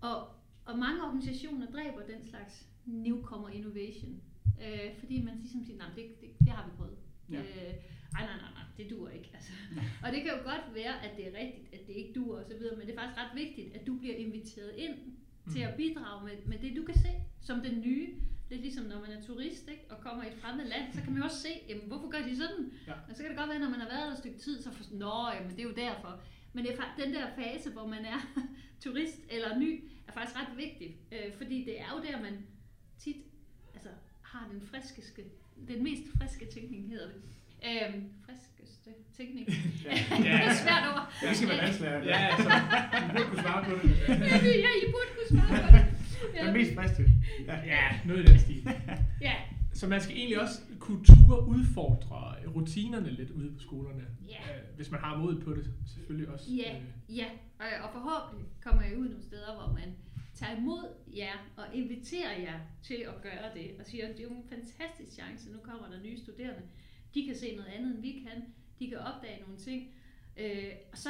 og, 0.00 0.28
og 0.64 0.78
mange 0.78 1.02
organisationer 1.04 1.66
dræber 1.70 2.02
den 2.12 2.24
slags 2.30 2.66
newcomer 2.86 3.48
innovation, 3.48 4.20
øh, 4.64 4.98
fordi 4.98 5.22
man 5.22 5.34
ligesom 5.40 5.64
siger, 5.64 5.78
nej, 5.78 5.88
det, 5.96 6.04
det, 6.20 6.28
det 6.40 6.48
har 6.48 6.64
vi 6.66 6.76
prøvet. 6.76 6.98
Ja. 7.30 7.38
Øh, 7.40 7.74
ej, 8.18 8.24
nej, 8.30 8.36
nej, 8.42 8.50
nej, 8.58 8.64
det 8.78 8.90
duer 8.90 9.10
ikke. 9.10 9.30
Altså. 9.34 9.52
Og 10.04 10.12
det 10.12 10.22
kan 10.22 10.30
jo 10.30 10.42
godt 10.50 10.74
være, 10.74 11.04
at 11.04 11.16
det 11.16 11.26
er 11.26 11.38
rigtigt, 11.38 11.66
at 11.74 11.86
det 11.86 11.92
ikke 11.92 12.12
duer 12.14 12.40
osv., 12.44 12.60
men 12.78 12.86
det 12.86 12.94
er 12.94 13.00
faktisk 13.00 13.18
ret 13.22 13.34
vigtigt, 13.34 13.74
at 13.74 13.86
du 13.86 13.94
bliver 13.98 14.14
inviteret 14.14 14.72
ind 14.76 14.94
til 15.52 15.60
Mm. 15.62 15.68
at 15.68 15.74
bidrage 15.76 16.24
med, 16.24 16.32
med 16.46 16.58
det, 16.58 16.76
du 16.76 16.82
kan 16.84 16.94
se 16.94 17.08
som 17.40 17.60
den 17.60 17.80
nye. 17.80 18.14
Lidt 18.50 18.60
ligesom 18.60 18.84
når 18.84 19.00
man 19.00 19.10
er 19.10 19.22
turist 19.22 19.68
ikke, 19.68 19.84
og 19.90 20.00
kommer 20.00 20.24
i 20.24 20.26
et 20.26 20.38
fremmed 20.42 20.64
land, 20.64 20.92
så 20.94 21.00
kan 21.02 21.12
man 21.12 21.18
jo 21.22 21.24
også 21.24 21.40
se, 21.40 21.52
jamen, 21.68 21.84
hvorfor 21.86 22.08
gør 22.08 22.22
de 22.28 22.36
sådan? 22.36 22.72
Ja. 22.86 22.92
Og 23.08 23.12
så 23.14 23.22
kan 23.22 23.30
det 23.30 23.38
godt 23.38 23.50
være, 23.50 23.58
når 23.58 23.70
man 23.70 23.80
har 23.80 23.88
været 23.88 24.06
der 24.06 24.12
et 24.12 24.18
stykke 24.18 24.38
tid, 24.38 24.62
så 24.62 24.70
får 24.70 24.84
nå, 24.90 25.16
jamen, 25.34 25.50
det 25.50 25.60
er 25.60 25.68
jo 25.70 25.74
derfor. 25.86 26.20
Men 26.52 26.64
det 26.64 26.72
er 26.72 27.04
den 27.04 27.14
der 27.14 27.26
fase, 27.36 27.70
hvor 27.70 27.86
man 27.86 28.04
er 28.04 28.20
turist 28.84 29.20
eller 29.28 29.58
ny, 29.58 29.84
er 30.08 30.12
faktisk 30.12 30.36
ret 30.36 30.56
vigtig. 30.56 30.96
Øh, 31.12 31.34
fordi 31.36 31.64
det 31.64 31.80
er 31.80 31.90
jo 31.94 32.02
der, 32.08 32.22
man 32.22 32.46
tit 32.98 33.16
altså, 33.74 33.88
har 34.22 34.48
den 34.52 34.60
friskeste, 34.70 35.22
den 35.68 35.82
mest 35.82 36.02
friske 36.18 36.46
tænkning, 36.54 36.88
hedder 36.90 37.06
det. 37.06 37.22
Øhm, 37.68 38.08
friskeste 38.26 38.90
tænkning. 39.16 39.48
Ja. 39.84 39.90
det 40.22 40.32
er 40.48 40.54
svært 40.64 40.84
ord. 40.92 41.12
Ja, 41.22 41.28
det 41.28 41.36
skal 41.36 41.48
være 41.48 41.66
dansklærer. 41.66 42.04
Ja, 42.04 42.18
altså, 42.32 42.50
du 43.02 43.12
burde 43.12 43.28
kunne 43.30 43.42
svare 43.42 43.64
på 43.64 43.70
det. 43.82 43.90
ja, 44.66 44.70
I 44.82 44.86
burde 44.94 45.10
kunne 45.16 45.30
svare 45.38 45.62
på 45.64 45.76
det. 45.76 45.95
Den 46.44 46.52
mest 46.52 46.74
friske. 46.74 47.10
Ja, 47.46 48.00
noget 48.06 48.24
i 48.24 48.26
den 48.32 48.38
stil. 48.38 48.68
Ja, 49.20 49.34
Så 49.72 49.88
man 49.88 50.00
skal 50.00 50.16
egentlig 50.16 50.40
også 50.40 50.60
kunne 50.78 51.04
ture 51.04 51.46
udfordre 51.46 52.34
rutinerne 52.54 53.10
lidt 53.10 53.30
ude 53.30 53.52
på 53.52 53.60
skolerne. 53.60 54.04
Ja. 54.28 54.56
Øh, 54.56 54.76
hvis 54.76 54.90
man 54.90 55.00
har 55.00 55.16
mod 55.18 55.40
på 55.40 55.54
det, 55.54 55.70
selvfølgelig 55.86 56.28
også. 56.28 56.50
Ja, 56.54 56.76
Øh, 56.76 57.16
ja. 57.18 57.26
Og, 57.58 57.66
og 57.84 57.90
forhåbentlig 57.92 58.46
kommer 58.62 58.82
jeg 58.82 58.98
ud 58.98 59.08
nogle 59.08 59.22
steder, 59.22 59.54
hvor 59.54 59.72
man 59.74 59.94
tager 60.34 60.56
imod 60.56 60.84
jer 61.16 61.36
og 61.56 61.64
inviterer 61.74 62.40
jer 62.40 62.58
til 62.82 62.94
at 63.08 63.22
gøre 63.22 63.54
det. 63.54 63.70
Og 63.78 63.86
siger, 63.86 64.04
at 64.08 64.16
det 64.16 64.20
er 64.20 64.28
jo 64.30 64.30
en 64.36 64.48
fantastisk 64.48 65.12
chance. 65.12 65.52
Nu 65.52 65.58
kommer 65.58 65.88
der 65.88 66.02
nye 66.02 66.18
studerende. 66.18 66.62
De 67.14 67.26
kan 67.26 67.36
se 67.36 67.56
noget 67.56 67.70
andet, 67.78 67.94
end 67.94 68.02
vi 68.02 68.12
kan. 68.12 68.42
De 68.78 68.88
kan 68.88 68.98
opdage 68.98 69.40
nogle 69.40 69.56
ting. 69.58 69.88
Øh, 70.36 70.72
og 70.92 70.98
så 70.98 71.08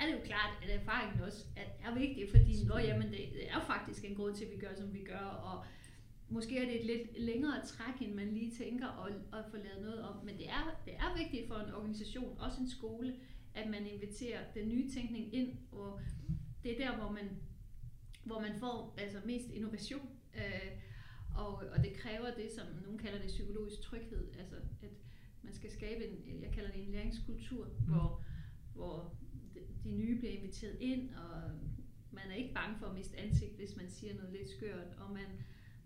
er 0.00 0.06
det 0.06 0.12
jo 0.12 0.20
klart, 0.24 0.50
at 0.62 0.80
erfaringen 0.80 1.20
også 1.20 1.44
er, 1.56 1.88
er 1.88 1.94
vigtig, 1.94 2.30
fordi 2.30 2.64
nå, 2.64 2.78
jamen, 2.78 3.08
det, 3.08 3.18
det 3.32 3.50
er 3.50 3.60
faktisk 3.66 4.04
en 4.04 4.14
grund 4.14 4.34
til, 4.34 4.44
at 4.44 4.50
vi 4.50 4.56
gør, 4.56 4.74
som 4.74 4.94
vi 4.94 5.02
gør. 5.02 5.26
Og 5.26 5.64
måske 6.28 6.58
er 6.58 6.64
det 6.64 6.80
et 6.80 6.86
lidt 6.86 7.18
længere 7.18 7.66
træk, 7.66 8.02
end 8.08 8.14
man 8.14 8.32
lige 8.32 8.50
tænker 8.50 9.04
at, 9.04 9.38
at 9.38 9.44
få 9.50 9.56
lavet 9.56 9.82
noget 9.82 10.02
om. 10.02 10.24
Men 10.24 10.38
det 10.38 10.48
er, 10.48 10.80
det 10.84 10.94
er 10.94 11.18
vigtigt 11.18 11.48
for 11.48 11.54
en 11.54 11.74
organisation, 11.74 12.38
også 12.40 12.60
en 12.60 12.70
skole, 12.70 13.14
at 13.54 13.70
man 13.70 13.86
inviterer 13.86 14.40
den 14.54 14.68
nye 14.68 14.90
tænkning 14.90 15.34
ind, 15.34 15.58
og 15.72 16.00
det 16.62 16.72
er 16.72 16.90
der, 16.90 16.96
hvor 16.96 17.10
man, 17.10 17.30
hvor 18.24 18.40
man 18.40 18.60
får 18.60 18.94
altså 18.98 19.18
mest 19.24 19.50
innovation. 19.50 20.08
Øh, 20.34 20.70
og, 21.34 21.54
og 21.54 21.84
det 21.84 21.92
kræver 21.92 22.34
det, 22.36 22.50
som 22.50 22.66
nogen 22.82 22.98
kalder 22.98 23.18
det 23.18 23.26
psykologisk 23.26 23.80
tryghed, 23.80 24.32
altså 24.38 24.56
at 24.82 24.90
man 25.42 25.54
skal 25.54 25.70
skabe 25.70 26.04
en, 26.04 26.42
jeg 26.42 26.52
kalder 26.52 26.70
det 26.70 26.82
en 26.82 26.92
læringskultur, 26.92 27.64
mm. 27.66 27.84
hvor, 27.84 28.22
hvor 28.74 29.14
de, 29.84 29.90
nye 29.90 30.18
bliver 30.18 30.32
inviteret 30.32 30.76
ind, 30.80 31.14
og 31.14 31.50
man 32.10 32.24
er 32.30 32.34
ikke 32.34 32.54
bange 32.54 32.78
for 32.78 32.86
at 32.86 32.94
miste 32.94 33.16
ansigt, 33.16 33.56
hvis 33.56 33.76
man 33.76 33.90
siger 33.90 34.14
noget 34.14 34.32
lidt 34.32 34.50
skørt, 34.50 34.90
og 34.98 35.14
man, 35.14 35.28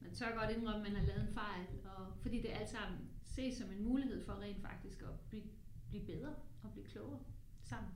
man 0.01 0.15
tør 0.15 0.39
godt 0.41 0.57
indrømme, 0.57 0.87
at 0.87 0.93
man 0.93 1.01
har 1.01 1.07
lavet 1.07 1.29
en 1.29 1.35
fejl, 1.35 1.67
og 1.85 2.07
fordi 2.23 2.37
det 2.43 2.51
alt 2.61 2.69
sammen 2.69 2.99
ses 3.23 3.57
som 3.57 3.71
en 3.71 3.85
mulighed 3.85 4.25
for 4.27 4.33
rent 4.33 4.63
faktisk 4.63 5.03
at 5.03 5.15
blive, 5.29 5.43
blive 5.89 6.05
bedre 6.05 6.35
og 6.63 6.71
blive 6.73 6.87
klogere 6.87 7.21
sammen. 7.63 7.93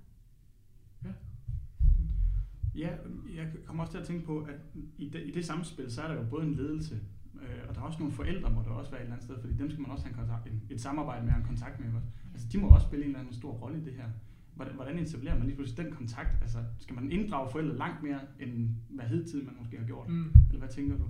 Ja, 2.75 2.97
jeg 3.35 3.53
kommer 3.65 3.83
også 3.83 3.93
til 3.93 3.99
at 3.99 4.07
tænke 4.07 4.27
på, 4.27 4.41
at 4.41 4.61
i 4.99 5.09
det, 5.09 5.27
i 5.27 5.31
det 5.31 5.45
samspil, 5.45 5.91
så 5.91 6.03
er 6.03 6.09
der 6.09 6.15
jo 6.15 6.29
både 6.31 6.47
en 6.47 6.55
ledelse, 6.55 7.01
øh, 7.43 7.69
og 7.69 7.75
der 7.75 7.81
er 7.81 7.85
også 7.85 7.99
nogle 7.99 8.15
forældre, 8.15 8.51
må 8.51 8.63
der 8.63 8.71
også 8.71 8.91
være 8.91 9.01
et 9.01 9.05
eller 9.05 9.15
andet 9.15 9.25
sted, 9.25 9.41
fordi 9.41 9.57
dem 9.57 9.71
skal 9.71 9.83
man 9.83 9.91
også 9.91 10.05
have 10.05 10.13
en 10.13 10.19
kontakt, 10.19 10.47
en, 10.47 10.63
et 10.71 10.81
samarbejde 10.81 11.25
med 11.25 11.33
og 11.33 11.39
en 11.39 11.47
kontakt 11.47 11.81
med. 11.81 11.95
Også. 11.95 12.09
Altså, 12.33 12.49
de 12.53 12.59
må 12.59 12.69
også 12.69 12.87
spille 12.87 13.05
en 13.05 13.11
eller 13.11 13.21
anden 13.21 13.35
stor 13.35 13.53
rolle 13.53 13.79
i 13.83 13.85
det 13.85 13.95
her. 13.95 14.09
Hvordan, 14.55 14.75
hvordan 14.75 14.99
etablerer 14.99 15.39
man 15.39 15.47
lige 15.47 15.57
pludselig 15.57 15.85
den 15.85 15.95
kontakt? 15.95 16.43
Altså, 16.43 16.59
skal 16.79 16.95
man 16.95 17.13
inddrage 17.13 17.51
forældre 17.51 17.77
langt 17.77 18.03
mere, 18.03 18.21
end 18.41 18.69
hvad 18.91 19.05
hedtid 19.05 19.43
man 19.43 19.57
måske 19.59 19.79
har 19.79 19.87
gjort? 19.87 20.09
Mm. 20.09 20.33
Eller 20.49 20.59
hvad 20.59 20.69
tænker 20.69 20.97
du? 20.97 21.07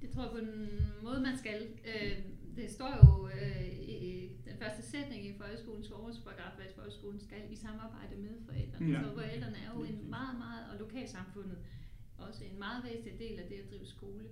Det 0.00 0.10
tror 0.10 0.22
jeg 0.22 0.32
på 0.32 0.38
en 0.38 0.68
måde, 1.02 1.20
man 1.20 1.36
skal. 1.38 1.66
Øh, 1.84 2.18
det 2.56 2.70
står 2.70 2.92
jo 3.02 3.28
øh, 3.28 3.66
i 3.78 4.30
den 4.44 4.56
første 4.58 4.82
sætning 4.82 5.26
i 5.26 5.38
folkeskolens 5.38 5.88
formålsparagraf, 5.88 6.58
at 6.58 6.72
folkeskolen 6.76 7.20
skal 7.20 7.42
i 7.50 7.56
samarbejde 7.56 8.16
med 8.16 8.34
forældrene. 8.46 8.92
Ja. 8.92 9.02
Så 9.02 9.14
forældrene 9.14 9.56
er 9.56 9.70
jo 9.74 9.82
en 9.84 10.10
meget, 10.10 10.38
meget, 10.38 10.64
og 10.72 10.78
lokalsamfundet 10.78 11.58
også 12.18 12.44
en 12.44 12.58
meget 12.58 12.84
væsentlig 12.84 13.18
del 13.18 13.38
af 13.40 13.48
det 13.48 13.54
at 13.54 13.70
drive 13.70 13.86
skole. 13.86 14.24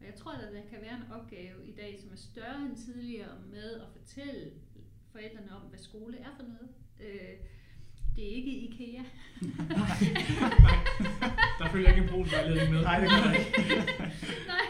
Og 0.00 0.06
jeg 0.06 0.14
tror, 0.14 0.32
at 0.32 0.52
der 0.52 0.62
kan 0.70 0.80
være 0.80 0.96
en 0.96 1.12
opgave 1.12 1.66
i 1.66 1.72
dag, 1.72 2.00
som 2.00 2.12
er 2.12 2.16
større 2.16 2.62
end 2.66 2.76
tidligere 2.76 3.34
med 3.50 3.74
at 3.74 3.88
fortælle 3.96 4.50
forældrene 5.12 5.56
om, 5.56 5.62
hvad 5.62 5.78
skole 5.78 6.16
er 6.18 6.32
for 6.36 6.42
noget. 6.42 6.68
Øh, 7.00 7.36
det 8.16 8.24
er 8.24 8.36
ikke 8.36 8.50
IKEA. 8.50 9.02
Der 11.58 11.68
følger 11.72 11.88
ikke 11.90 12.02
en 12.02 12.08
brugsvejledning 12.08 12.72
med. 12.72 12.82
Nej, 12.82 13.00
det 13.00 13.08
gør 13.10 13.30
jeg 13.30 13.38
ikke. 13.38 13.58
Nej, 14.52 14.66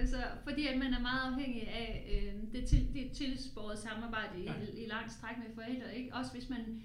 øh, 0.00 0.08
så, 0.08 0.16
fordi 0.44 0.66
at 0.66 0.78
man 0.78 0.94
er 0.94 1.00
meget 1.00 1.32
afhængig 1.32 1.68
af 1.68 2.06
øh, 2.12 2.32
det, 2.52 2.68
til, 2.68 2.94
det 2.94 3.10
tilsporede 3.12 3.80
samarbejde 3.80 4.40
i, 4.40 4.44
Ja. 4.44 4.52
i, 4.74 4.84
i 4.84 4.88
langt 4.88 5.12
stræk 5.12 5.36
med 5.38 5.54
forældre. 5.54 5.96
Ikke? 5.96 6.14
Også 6.14 6.32
hvis 6.32 6.48
man 6.48 6.82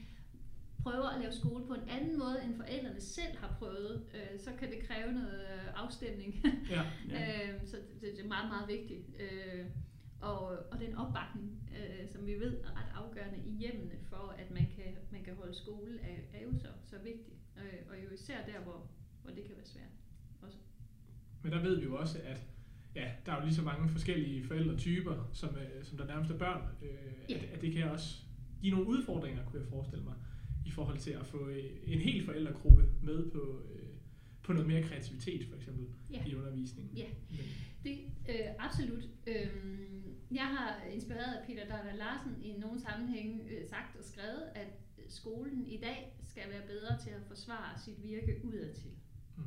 prøver 0.84 1.10
at 1.10 1.22
lave 1.22 1.34
skole 1.34 1.65
på 1.68 1.74
en 1.74 1.89
anden 1.89 2.20
måde, 2.20 2.42
end 2.46 2.56
forældrene 2.58 3.01
selv 3.01 3.38
har 3.39 3.56
prøvet, 3.60 4.04
øh, 4.13 4.39
så 4.39 4.50
kan 4.60 4.72
det 4.72 4.88
kræve 4.88 5.12
noget 5.12 5.42
øh, 5.54 5.84
afstemning. 5.84 6.46
Ja. 6.70 6.82
Ja. 7.10 7.48
øh, 7.48 7.54
så 7.65 7.77
det, 8.01 8.12
det 8.18 8.24
er 8.24 8.27
meget, 8.27 8.50
meget 8.50 8.68
vigtigt. 8.68 9.06
Øh, 9.20 9.65
og, 10.32 10.41
og 10.72 10.79
den 10.79 10.96
opbakning, 10.96 11.70
øh, 11.77 12.10
som 12.13 12.25
vi 12.25 12.34
ved 12.44 12.53
er 12.63 12.72
ret 12.79 12.91
afgørende 13.03 13.39
i 13.46 13.51
hjemmene 13.62 13.96
for, 14.10 14.36
at 14.41 14.51
man 14.51 14.65
kan, 14.75 14.89
man 15.12 15.24
kan 15.24 15.36
holde 15.36 15.53
skole, 15.55 16.00
er, 16.01 16.17
er 16.34 16.44
jo 16.44 16.51
så, 16.60 16.67
så 16.86 16.96
vigtigt. 17.03 17.38
Øh, 17.58 17.79
og 17.89 17.96
jo 18.03 18.10
især 18.13 18.38
der, 18.46 18.60
hvor, 18.63 18.88
hvor 19.24 19.32
det 19.32 19.44
kan 19.44 19.55
være 19.55 19.65
svært. 19.65 19.94
Også. 20.41 20.58
Men 21.44 21.51
der 21.51 21.62
ved 21.62 21.75
vi 21.79 21.84
jo 21.84 21.96
også, 21.98 22.17
at 22.24 22.39
ja, 22.96 23.12
der 23.25 23.32
er 23.32 23.39
jo 23.39 23.46
lige 23.46 23.55
så 23.55 23.62
mange 23.62 23.89
forskellige 23.89 24.44
forældretyper, 24.44 25.29
som, 25.34 25.50
øh, 25.55 25.84
som 25.84 25.98
der 25.98 26.05
nærmest 26.08 26.32
er 26.32 26.38
børn. 26.38 26.62
Øh, 26.82 26.89
Ja. 27.29 27.36
at, 27.36 27.44
at 27.53 27.62
det 27.62 27.74
kan 27.74 27.84
også 27.89 28.17
give 28.62 28.72
nogle 28.75 28.88
udfordringer, 28.89 29.46
kunne 29.46 29.60
jeg 29.62 29.70
forestille 29.70 30.03
mig, 30.05 30.13
i 30.65 30.72
forhold 30.72 30.98
til 30.98 31.12
at 31.12 31.25
få 31.25 31.48
øh, 31.48 31.63
en 31.84 32.00
hel 32.00 32.25
forældregruppe 32.25 32.84
med 33.01 33.32
på, 33.32 33.62
øh, 33.74 33.86
på 34.44 34.53
noget 34.53 34.67
mere 34.67 34.84
kreativitet, 34.84 35.46
for 35.50 35.55
eksempel, 35.55 35.86
Ja. 36.13 36.25
i 36.25 36.36
undervisningen. 36.36 36.98
Ja. 36.98 37.05
Men, 37.29 37.39
Det 37.86 38.00
øh, 38.30 38.50
absolut. 38.60 39.04
Øhm, 39.27 40.15
jeg 40.32 40.48
har 40.48 40.82
inspireret 40.84 41.34
af 41.34 41.48
Peter 41.48 41.65
Dada 41.68 41.96
Larsen 41.96 42.42
i 42.42 42.58
nogle 42.58 42.80
sammenhænge 42.80 43.50
øh, 43.50 43.70
sagt 43.70 43.96
og 43.96 44.04
skrevet, 44.04 44.44
at 44.56 44.68
skolen 45.08 45.68
i 45.68 45.77
dag 45.77 46.13
skal 46.24 46.50
være 46.50 46.68
bedre 46.68 47.00
til 47.04 47.10
at 47.10 47.22
forsvare 47.27 47.80
sit 47.80 48.04
virke 48.04 48.42
udadtil. 48.44 48.92
Mm. 49.38 49.44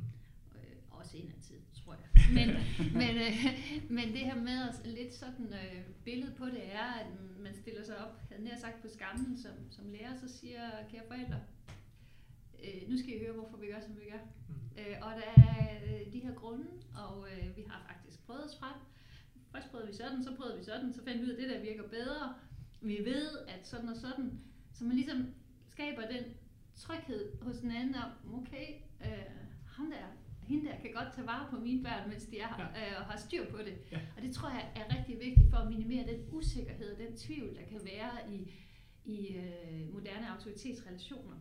Øh, 0.55 0.75
også 0.89 1.17
indadtil, 1.17 1.55
tror 1.73 1.93
jeg. 1.93 2.09
Men, 2.37 2.47
men, 2.93 3.15
øh, 3.17 3.45
men 3.89 4.07
det 4.07 4.19
her 4.19 4.35
med 4.35 4.69
os 4.69 4.81
lidt 4.85 5.13
sådan 5.13 5.53
øh, 5.53 5.81
billede 6.05 6.33
på 6.37 6.45
det 6.45 6.73
er, 6.73 6.93
at 6.93 7.07
man 7.39 7.53
stiller 7.53 7.83
sig 7.83 7.97
op, 7.97 8.21
havde 8.29 8.43
nær 8.43 8.55
sagt 8.55 8.81
på 8.81 8.87
skammen 8.87 9.37
som, 9.37 9.51
som 9.69 9.89
lærer, 9.89 10.15
så 10.15 10.37
siger 10.37 10.61
kære 10.91 11.03
forældre, 11.07 11.39
øh, 12.63 12.89
nu 12.89 12.97
skal 12.97 13.15
I 13.15 13.19
høre, 13.19 13.33
hvorfor 13.33 13.57
vi 13.57 13.67
gør, 13.67 13.79
som 13.79 13.95
vi 13.95 14.09
gør. 14.11 14.19
Mm. 14.49 14.58
Øh, 14.77 14.95
og 15.01 15.11
der 15.11 15.41
er 15.43 15.75
øh, 15.85 16.13
de 16.13 16.19
her 16.19 16.33
grunde, 16.33 16.65
og 16.95 17.27
øh, 17.31 17.57
vi 17.57 17.63
har 17.67 17.85
faktisk 17.87 18.25
prøvet 18.25 18.45
os 18.45 18.59
frem. 18.59 18.75
Først 19.51 19.69
prøvede 19.71 19.87
vi 19.87 19.93
sådan, 19.93 20.23
så 20.23 20.35
prøvede 20.35 20.57
vi 20.57 20.63
sådan, 20.63 20.93
så 20.93 21.03
fandt 21.03 21.21
vi 21.21 21.25
ud 21.25 21.29
af, 21.29 21.33
at 21.33 21.39
det 21.41 21.49
der 21.49 21.61
virker 21.61 21.89
bedre. 21.89 22.35
Vi 22.81 22.97
ved, 23.05 23.29
at 23.47 23.67
sådan 23.67 23.89
og 23.89 23.95
sådan. 23.97 24.39
Så 24.73 24.83
man 24.83 24.95
ligesom 24.95 25.33
skaber 25.71 26.01
den 26.01 26.23
tryghed 26.75 27.41
hos 27.41 27.57
den 27.57 27.71
anden 27.71 27.95
om, 27.95 28.39
okay, 28.39 28.67
øh, 29.05 29.25
ham 29.67 29.91
der, 29.91 30.05
hende 30.41 30.65
der 30.65 30.79
kan 30.81 30.91
godt 30.93 31.13
tage 31.15 31.27
vare 31.27 31.47
på 31.49 31.57
mine 31.59 31.83
børn, 31.83 32.09
mens 32.09 32.25
de 32.25 32.39
er 32.39 32.47
her, 32.57 32.67
øh, 32.67 32.99
og 32.99 33.05
har 33.05 33.17
styr 33.17 33.45
på 33.51 33.57
det. 33.57 33.77
Ja. 33.91 33.99
Og 34.17 34.21
det 34.21 34.35
tror 34.35 34.49
jeg 34.49 34.71
er 34.75 34.97
rigtig 34.97 35.19
vigtigt 35.19 35.49
for 35.49 35.57
at 35.57 35.69
minimere 35.69 36.07
den 36.07 36.25
usikkerhed 36.31 36.91
og 36.93 36.99
den 36.99 37.17
tvivl, 37.17 37.55
der 37.55 37.65
kan 37.69 37.81
være 37.83 38.33
i, 38.35 38.51
i 39.05 39.35
øh, 39.35 39.93
moderne 39.93 40.29
autoritetsrelationer. 40.29 41.35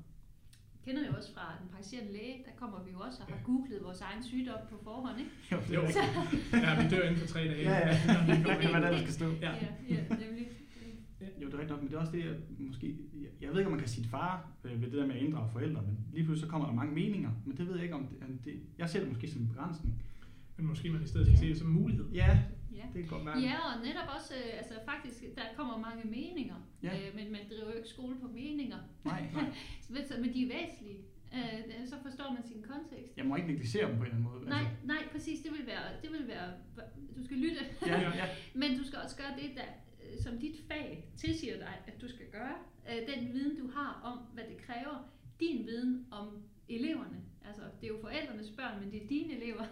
Jeg 0.88 0.94
kender 0.96 1.08
det 1.08 1.16
også 1.18 1.30
fra 1.34 1.46
den 1.60 1.68
praktiserende 1.72 2.12
læge, 2.12 2.36
der 2.46 2.52
kommer 2.60 2.78
vi 2.84 2.90
jo 2.96 2.98
også 3.06 3.18
og 3.22 3.26
har 3.28 3.36
Ja. 3.36 3.42
googlet 3.50 3.78
vores 3.88 4.00
egen 4.08 4.22
sygdom 4.30 4.60
på 4.70 4.76
forhånd, 4.88 5.16
ikke? 5.22 5.30
Jo, 5.52 5.56
det 5.68 5.74
Jo. 5.74 5.80
er 5.80 5.86
rigtigt. 5.86 6.52
ja, 6.64 6.70
vi 6.82 6.88
dør 6.94 7.02
inden 7.08 7.20
for 7.24 7.26
tre 7.34 7.40
dage. 7.52 7.62
Ja, 7.70 7.78
ja. 7.88 7.94
når 8.16 8.58
vi 8.58 8.62
kommer 8.64 8.80
der, 8.84 8.90
der 8.96 8.98
skal 9.06 9.12
stå. 9.20 9.26
Ja. 9.46 9.52
ja, 9.64 9.68
ja 9.94 10.00
nemlig. 10.24 10.46
Jo, 11.42 11.46
det 11.46 11.54
er 11.54 11.58
rigtigt 11.58 11.70
nok, 11.70 11.80
men 11.82 11.88
det 11.90 11.96
er 11.96 12.00
også 12.00 12.12
det, 12.12 12.24
jeg 12.24 12.34
måske... 12.58 12.96
Jeg, 13.40 13.48
ved 13.50 13.58
ikke, 13.58 13.66
om 13.66 13.72
man 13.72 13.80
kan 13.80 13.88
sige 13.88 14.08
far 14.08 14.48
øh, 14.64 14.80
ved 14.82 14.90
det 14.90 14.98
der 15.00 15.06
med 15.06 15.14
at 15.14 15.22
inddrage 15.22 15.48
forældre, 15.52 15.82
men 15.82 15.98
lige 16.12 16.24
pludselig 16.24 16.46
så 16.46 16.50
kommer 16.50 16.66
der 16.68 16.74
mange 16.74 16.94
meninger, 16.94 17.30
men 17.46 17.56
det 17.56 17.66
ved 17.66 17.74
jeg 17.74 17.82
ikke, 17.82 17.94
om 17.94 18.06
det, 18.06 18.44
det 18.44 18.52
jeg 18.78 18.88
ser 18.90 18.98
det 19.00 19.08
måske 19.08 19.28
som 19.30 19.40
en 19.42 19.48
begrænsning. 19.48 20.02
Men 20.56 20.66
måske 20.66 20.90
man 20.90 21.02
i 21.02 21.06
stedet 21.06 21.26
skal 21.26 21.34
Ja. 21.36 21.40
se 21.40 21.48
det 21.48 21.58
som 21.58 21.68
en 21.68 21.74
mulighed. 21.74 22.06
Ja, 22.12 22.38
Ja. 22.76 22.84
det 22.94 23.08
godt 23.08 23.26
være. 23.26 23.38
Ja, 23.38 23.56
og 23.68 23.86
netop 23.86 24.08
også, 24.16 24.34
øh, 24.34 24.58
altså 24.58 24.74
faktisk, 24.84 25.36
der 25.36 25.42
kommer 25.56 25.78
mange 25.78 26.04
meninger, 26.04 26.56
Ja. 26.82 27.08
øh, 27.08 27.14
men 27.14 27.32
man 27.32 27.40
driver 27.50 27.70
jo 27.70 27.76
ikke 27.76 27.88
skole 27.88 28.16
på 28.20 28.28
meninger, 28.28 28.78
Nej, 29.04 29.22
nej. 29.34 29.44
men 30.22 30.34
de 30.34 30.42
er 30.42 30.48
væsentlige. 30.58 30.98
Øh, 31.34 31.86
så 31.86 31.96
forstår 32.02 32.32
man 32.32 32.42
sin 32.46 32.62
kontekst. 32.62 33.16
Jeg 33.16 33.24
må 33.26 33.36
ikke 33.36 33.48
negligere 33.48 33.88
dem 33.90 33.96
på 33.98 34.02
en 34.04 34.06
eller 34.10 34.16
anden 34.18 34.32
måde. 34.32 34.44
Nej, 34.48 34.64
nej, 34.84 35.08
præcis, 35.12 35.40
det 35.40 35.52
vil 35.52 35.66
være, 35.66 35.84
det 36.02 36.10
vil 36.12 36.28
være, 36.28 36.48
du 37.16 37.24
skal 37.24 37.36
lytte, 37.36 37.60
Ja, 37.86 38.00
ja. 38.00 38.26
men 38.60 38.78
du 38.78 38.84
skal 38.84 38.98
også 39.04 39.16
gøre 39.16 39.34
det, 39.42 39.50
der, 39.56 39.68
øh, 40.04 40.18
som 40.20 40.38
dit 40.38 40.56
fag 40.68 41.08
tilsiger 41.16 41.56
dig, 41.58 41.74
at 41.86 42.00
du 42.02 42.08
skal 42.08 42.26
gøre. 42.32 42.54
Øh, 42.90 43.14
Den 43.14 43.32
viden, 43.32 43.58
du 43.60 43.70
har 43.70 44.00
om, 44.04 44.18
hvad 44.34 44.44
det 44.44 44.56
kræver, 44.66 45.10
din 45.40 45.66
viden 45.66 46.06
om 46.10 46.42
eleverne. 46.68 47.24
Altså, 47.44 47.62
det 47.80 47.86
er 47.86 47.88
jo 47.88 48.00
forældrenes 48.00 48.50
børn, 48.50 48.80
men 48.80 48.92
det 48.92 49.02
er 49.02 49.08
dine 49.08 49.36
elever. 49.36 49.64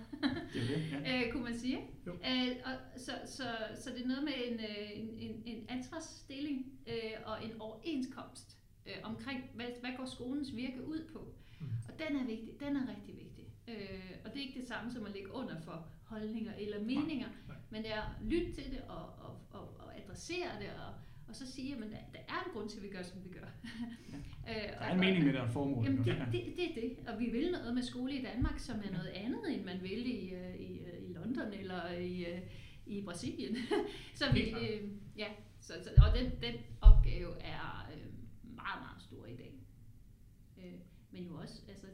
Det 0.53 0.63
er 0.63 0.67
det, 0.67 0.91
ja. 0.93 1.27
øh, 1.27 1.33
kunne 1.33 1.43
man 1.43 1.59
sige. 1.59 1.81
Jo. 2.07 2.13
Øh, 2.13 2.57
og 2.65 3.01
så, 3.01 3.13
så, 3.27 3.49
så 3.75 3.91
det 3.91 4.03
er 4.03 4.09
noget 4.09 4.25
med 4.25 4.33
en, 4.47 4.61
øh, 4.61 4.91
en, 4.95 5.09
en, 5.19 5.43
en 5.47 5.67
ansvarsdeling 5.69 6.67
øh, 6.87 7.13
og 7.25 7.45
en 7.45 7.61
overenskomst 7.61 8.59
øh, 8.87 8.95
omkring, 9.03 9.51
hvad, 9.55 9.67
hvad 9.81 9.91
går 9.97 10.05
skolens 10.07 10.57
virke 10.57 10.87
ud 10.87 11.09
på. 11.13 11.35
Mm. 11.61 11.67
Og 11.89 11.95
den 11.99 12.17
er 12.17 12.25
vigtig, 12.25 12.61
den 12.61 12.77
er 12.77 12.89
rigtig 12.97 13.17
vigtig. 13.17 13.47
Øh, 13.69 14.11
og 14.25 14.33
det 14.33 14.39
er 14.39 14.47
ikke 14.47 14.61
det 14.61 14.69
samme 14.69 14.93
som 14.93 15.07
at 15.07 15.13
ligge 15.13 15.33
under 15.33 15.61
for 15.61 15.89
holdninger 16.05 16.53
eller 16.59 16.81
meninger, 16.81 17.29
nej. 17.49 17.57
men 17.71 17.83
det 17.83 17.93
er 17.93 18.03
at 18.03 18.25
lytte 18.25 18.53
til 18.53 18.71
det 18.71 18.81
og, 18.89 19.05
og, 19.05 19.39
og, 19.51 19.77
og 19.79 19.99
adressere 19.99 20.51
det, 20.61 20.71
og, 20.87 20.95
og 21.29 21.37
så 21.37 21.53
sige, 21.53 21.75
at 21.75 21.81
der, 21.81 21.87
der 21.89 22.19
er 22.29 22.45
en 22.47 22.53
grund 22.53 22.69
til, 22.69 22.77
at 22.77 22.83
vi 22.83 22.89
gør, 22.89 23.03
som 23.03 23.25
vi 23.25 23.29
gør. 23.29 23.47
øh, 24.51 24.55
Der 24.55 24.79
er 24.79 24.93
en 24.95 25.01
mening 25.01 25.25
med 25.25 25.33
det 25.33 25.41
og 25.41 25.51
formål. 25.51 25.85
Jamen, 25.85 25.99
det, 26.05 26.07
Ja. 26.07 26.25
det, 26.33 26.45
det 26.57 26.71
er 26.71 26.75
det. 26.81 27.09
Og 27.09 27.21
vi 27.21 27.27
vil 27.31 27.51
noget 27.53 27.75
med 27.75 27.83
skole 27.83 28.13
i 28.13 28.23
Danmark, 28.23 28.59
som 28.59 28.77
er 28.85 28.93
noget 28.93 29.09
andet, 29.09 29.55
end 29.55 29.65
man 29.65 29.83
vil 29.83 30.07
i, 30.07 30.29
øh, 30.35 30.55
i, 30.57 30.79
øh, 30.79 31.11
i 31.11 31.13
London 31.13 31.53
eller 31.53 31.91
i, 31.93 32.25
øh, 32.25 32.41
i 32.87 33.03
Brasilien. 33.03 33.57
så 34.15 34.25
vi, 34.35 34.41
øh, 34.51 34.89
ja, 35.17 35.27
så, 35.61 35.73
så, 35.83 35.91
og 35.97 36.19
den, 36.19 36.31
den 36.43 36.55
opgave 36.81 37.43
er 37.43 37.89
øh, 37.95 38.07
meget, 38.43 38.81
meget 38.81 39.03
stor 39.03 39.27
i 39.27 39.37
dag. 39.37 39.53
Øh, 40.59 40.73
men 41.11 41.25
jo 41.25 41.35
også, 41.37 41.63
altså, 41.69 41.87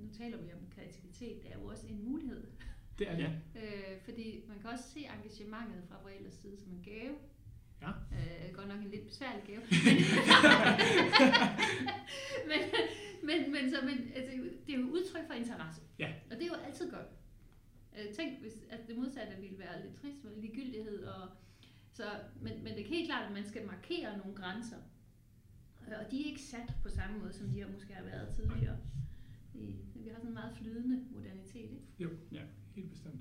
nu 0.00 0.08
taler 0.18 0.36
vi 0.36 0.52
om 0.52 0.60
kreativitet, 0.74 1.42
det 1.42 1.52
er 1.52 1.58
jo 1.58 1.64
også 1.66 1.86
en 1.86 2.04
mulighed. 2.04 2.46
Det 2.98 3.10
er 3.10 3.16
det. 3.16 3.22
Ja. 3.22 3.30
Øh, 3.62 4.00
fordi 4.04 4.44
man 4.48 4.58
kan 4.58 4.70
også 4.70 4.84
se 4.94 5.00
engagementet 5.00 5.84
fra 5.88 6.02
forældres 6.02 6.34
side 6.34 6.56
som 6.60 6.72
en 6.72 6.82
gave. 6.84 7.14
Ja. 7.82 7.88
Øh, 7.88 8.54
godt 8.54 8.68
nok 8.68 8.78
en 8.80 8.90
lidt 8.90 9.06
besværlig 9.06 9.42
gave. 9.46 9.60
men, 12.50 12.60
men, 13.28 13.52
men, 13.52 13.70
så, 13.70 13.76
men 13.84 14.10
altså, 14.14 14.32
det 14.66 14.74
er 14.74 14.78
jo 14.78 14.84
udtryk 14.86 15.26
for 15.26 15.34
interesse. 15.34 15.80
Ja. 15.98 16.12
Og 16.30 16.36
det 16.36 16.42
er 16.42 16.46
jo 16.46 16.54
altid 16.66 16.90
godt. 16.90 17.06
Øh, 17.98 18.14
tænk, 18.14 18.40
hvis 18.40 18.52
at 18.70 18.80
det 18.88 18.96
modsatte 18.96 19.36
ville 19.40 19.58
være 19.58 19.82
lidt 19.82 19.94
trist 20.00 20.24
med 20.24 20.32
ligegyldighed. 20.36 21.04
Og, 21.04 21.28
så, 21.92 22.04
men, 22.40 22.64
men 22.64 22.74
det 22.74 22.80
er 22.84 22.88
helt 22.88 23.08
klart, 23.08 23.26
at 23.26 23.32
man 23.32 23.48
skal 23.48 23.66
markere 23.66 24.18
nogle 24.18 24.34
grænser. 24.34 24.76
Øh, 25.88 25.94
Og 26.04 26.10
de 26.10 26.22
er 26.22 26.26
ikke 26.26 26.42
sat 26.42 26.74
på 26.82 26.88
samme 26.88 27.18
måde, 27.18 27.32
som 27.32 27.48
de 27.48 27.60
har 27.60 27.68
måske 27.68 27.94
har 27.94 28.04
været 28.04 28.34
tidligere. 28.34 28.76
Vi 29.94 30.08
har 30.08 30.14
sådan 30.14 30.28
en 30.28 30.34
meget 30.34 30.56
flydende 30.56 31.04
modernitet, 31.10 31.70
ikke? 31.70 31.82
Helt 32.74 32.90
bestemt. 32.90 33.20